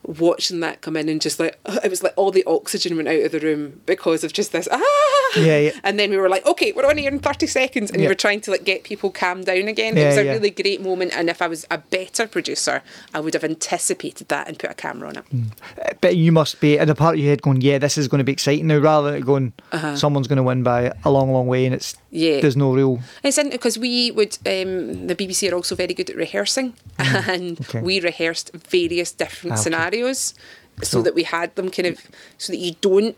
[0.03, 3.21] watching that come in and just like it was like all the oxygen went out
[3.25, 5.71] of the room because of just this ah Yeah, yeah.
[5.85, 8.07] and then we were like okay we're on here in 30 seconds and Yeah.
[8.07, 10.33] we were trying to like get people calmed down again it was a yeah.
[10.33, 12.83] really great moment and if I was a better producer
[13.15, 16.77] I would have anticipated that and put a camera on it But you must be
[16.79, 18.79] in the part of your head going, yeah, this is going to be exciting now,
[18.79, 19.53] rather than going,
[19.97, 22.03] someone's going to win by a long, long way, and it's Uh-huh.
[22.11, 22.41] Yeah.
[22.41, 23.01] there's no real.
[23.23, 27.57] It's interesting because we would, um, the BBC are also very good at rehearsing, and
[27.59, 27.81] Mm, okay.
[27.83, 29.63] we rehearsed various different Ah, okay.
[29.65, 30.35] scenarios
[30.83, 31.03] so Cool.
[31.05, 31.99] that we had them kind of,
[32.39, 33.17] so that you don't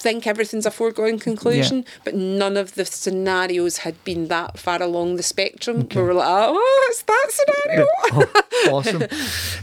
[0.00, 5.16] think everything's a foregone conclusion, but none of the scenarios had been that far along
[5.16, 5.86] the spectrum.
[5.94, 7.86] We were like, oh, it's that scenario.
[8.12, 8.26] Oh,
[8.72, 9.04] awesome.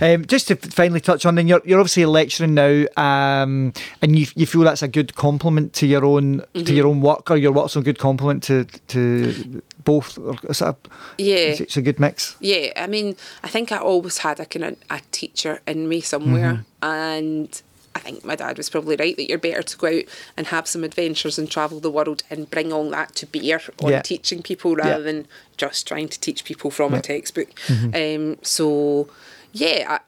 [0.01, 4.25] Um, just to finally touch on, then you're, you're obviously lecturing now, um, and you,
[4.35, 6.63] you feel that's a good compliment to your own Mm-hmm.
[6.65, 10.17] to your own work, or your work's a good compliment to to both.
[10.17, 10.77] Or is that a,
[11.17, 11.35] Yeah.
[11.35, 12.35] it's, it's a good mix.
[12.39, 16.01] Yeah, I mean, I think I always had a kind of a teacher in me
[16.01, 17.61] somewhere, and
[17.97, 20.03] I think my dad was probably right that you're better to go out
[20.37, 23.91] and have some adventures and travel the world and bring all that to bear on
[23.91, 24.01] Yeah.
[24.01, 25.11] teaching people rather Yeah.
[25.11, 25.27] than
[25.57, 26.99] just trying to teach people from Yeah.
[26.99, 27.49] a textbook.
[27.93, 29.09] Um, so,
[29.51, 29.99] yeah, I,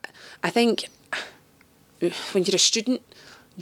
[0.48, 0.88] I think
[2.32, 3.02] when you're a student,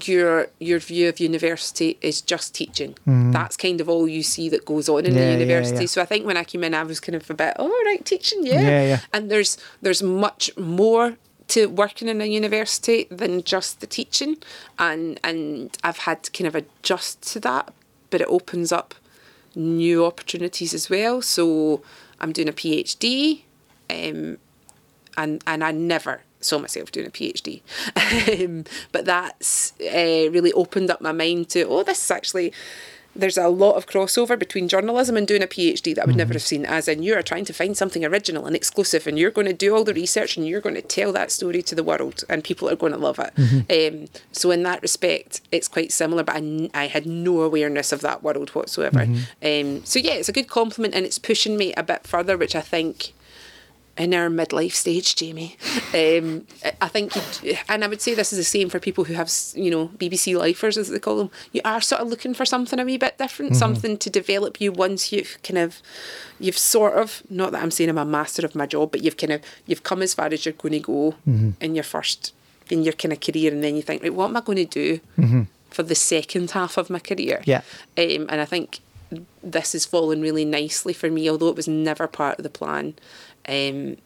[0.05, 2.95] your your view of university is just teaching.
[3.07, 5.19] That's kind of all you see that goes on in Mm-hmm.
[5.19, 5.81] Yeah, the yeah, university.
[5.81, 5.87] yeah.
[5.95, 8.05] So I think when I came in, I was kind of a bit, oh right,
[8.05, 8.61] teaching, yeah.
[8.63, 9.01] Yeah, yeah.
[9.13, 11.17] And there's there's much more
[11.49, 14.37] to working in a university than just the teaching,
[14.79, 17.73] and and I've had to kind of adjust to that,
[18.11, 18.95] but it opens up
[19.55, 21.23] new opportunities as well.
[21.23, 21.83] So
[22.21, 23.43] I'm doing a PhD,
[23.91, 24.39] um,
[25.17, 27.63] and and I never saw myself doing a PhD,
[28.45, 32.53] um, but that's uh, really opened up my mind to oh, this is actually.
[33.17, 36.35] There's a lot of crossover between journalism and doing a PhD that I would never
[36.35, 36.65] have seen.
[36.65, 39.53] As in, you are trying to find something original and exclusive, and you're going to
[39.53, 42.45] do all the research and you're going to tell that story to the world, and
[42.45, 43.33] people are going to love it.
[43.93, 47.91] Um, so, in that respect, it's quite similar, but I, n- I had no awareness
[47.93, 49.01] of that world whatsoever.
[49.43, 52.55] Um, so, yeah, it's a good compliment, and it's pushing me a bit further, which
[52.55, 53.15] I think
[53.99, 55.57] in our midlife stage, Jamie.
[55.93, 56.47] Um,
[56.81, 57.13] I think,
[57.69, 60.39] and I would say this is the same for people who have, you know, BBC
[60.39, 61.31] lifers as they call them.
[61.53, 64.71] You are sort of looking for something a wee bit different, something to develop you
[64.71, 65.83] once you've kind of,
[66.39, 69.17] you've sort of, not that I'm saying I'm a master of my job, but you've
[69.17, 71.15] kind of, you've come as far as you're going to go
[71.61, 72.33] in your first,
[72.71, 74.65] in your kind of career, and then you think, right, what am I going to
[74.65, 75.01] do
[75.71, 77.43] for the second half of my career?
[77.45, 77.63] Yeah.
[77.97, 78.81] Um, and I think
[79.43, 82.95] this has fallen really nicely for me, although it was never part of the plan.
[83.49, 83.97] Um,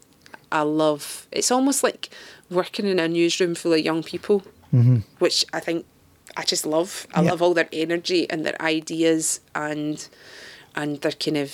[0.50, 2.10] I love it's almost like
[2.50, 4.42] working in a newsroom full of young people,
[5.18, 5.84] which I think
[6.36, 7.06] I just love.
[7.14, 7.30] I Yeah.
[7.30, 10.06] love all their energy and their ideas and
[10.74, 11.50] and their kind of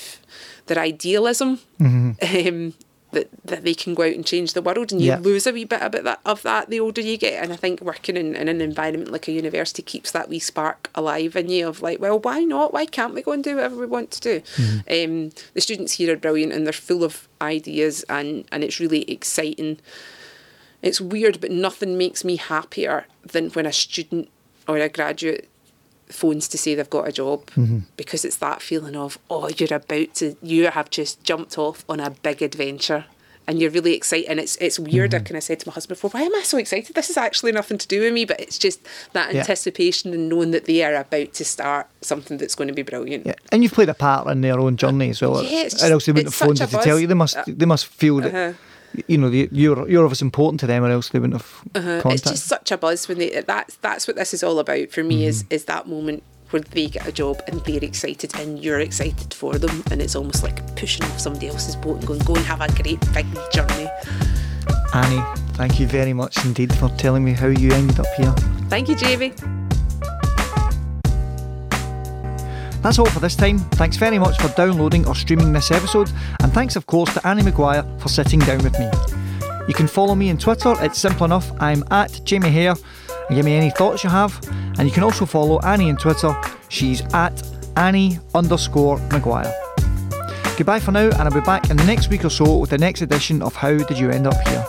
[0.66, 1.60] their idealism.
[2.22, 2.74] Um,
[3.12, 5.18] that, that they can go out and change the world and you Yeah.
[5.18, 7.42] lose a wee bit about that of that the older you get.
[7.42, 10.90] And I think working in, in an environment like a university keeps that wee spark
[10.94, 12.72] alive in you of like well why not?
[12.74, 14.42] Why can't we go and do whatever we want to do?
[14.90, 19.10] Um, the students here are brilliant and they're full of ideas and and it's really
[19.10, 19.78] exciting.
[20.82, 24.28] It's weird but nothing makes me happier than when a student
[24.68, 25.48] or a graduate
[26.10, 27.50] phones to say they've got a job
[27.96, 32.00] because it's that feeling of oh you're about to you have just jumped off on
[32.00, 33.04] a big adventure
[33.46, 34.28] and you're really excited.
[34.28, 35.12] And it's it's weird.
[35.12, 35.22] Mm-hmm.
[35.24, 36.94] I kind of said to my husband before, why am I so excited?
[36.94, 39.40] This is actually nothing to do with me, but it's just that Yeah.
[39.40, 43.24] anticipation and knowing that they are about to start something that's going to be brilliant.
[43.24, 45.42] Yeah, and you've played a part in their own journey as well.
[45.42, 47.06] Yeah, it's or just- else they wouldn't have phoned such you a to tell you.
[47.06, 48.52] They must Uh, they must feel that uh-huh.
[49.06, 52.08] You know the, you're you're obviously important to them, or else they wouldn't have Uh,
[52.10, 55.04] it's just such a buzz when they that's that's what this is all about for
[55.04, 58.80] me is is that moment where they get a job and they're excited and you're
[58.80, 62.34] excited for them and it's almost like pushing off somebody else's boat and going go
[62.34, 63.86] and have a great big journey.
[64.94, 65.22] Annie,
[65.52, 68.32] thank you very much indeed for telling me how you ended up here.
[68.68, 69.32] thank you jamie
[72.82, 73.58] That's all for this time.
[73.58, 76.10] Thanks very much for downloading or streaming this episode,
[76.40, 78.88] and thanks, of course, to Annie Maguire for sitting down with me.
[79.66, 81.50] You can follow me on Twitter, it's simple enough.
[81.60, 82.74] I'm at Jamie Hare,
[83.28, 84.38] and give me any thoughts you have.
[84.78, 86.34] And you can also follow Annie on Twitter,
[86.68, 87.42] she's at
[87.76, 89.52] Annie underscore Maguire.
[90.56, 92.78] Goodbye for now, and I'll be back in the next week or so with the
[92.78, 94.64] next edition of How Did You End Up Here?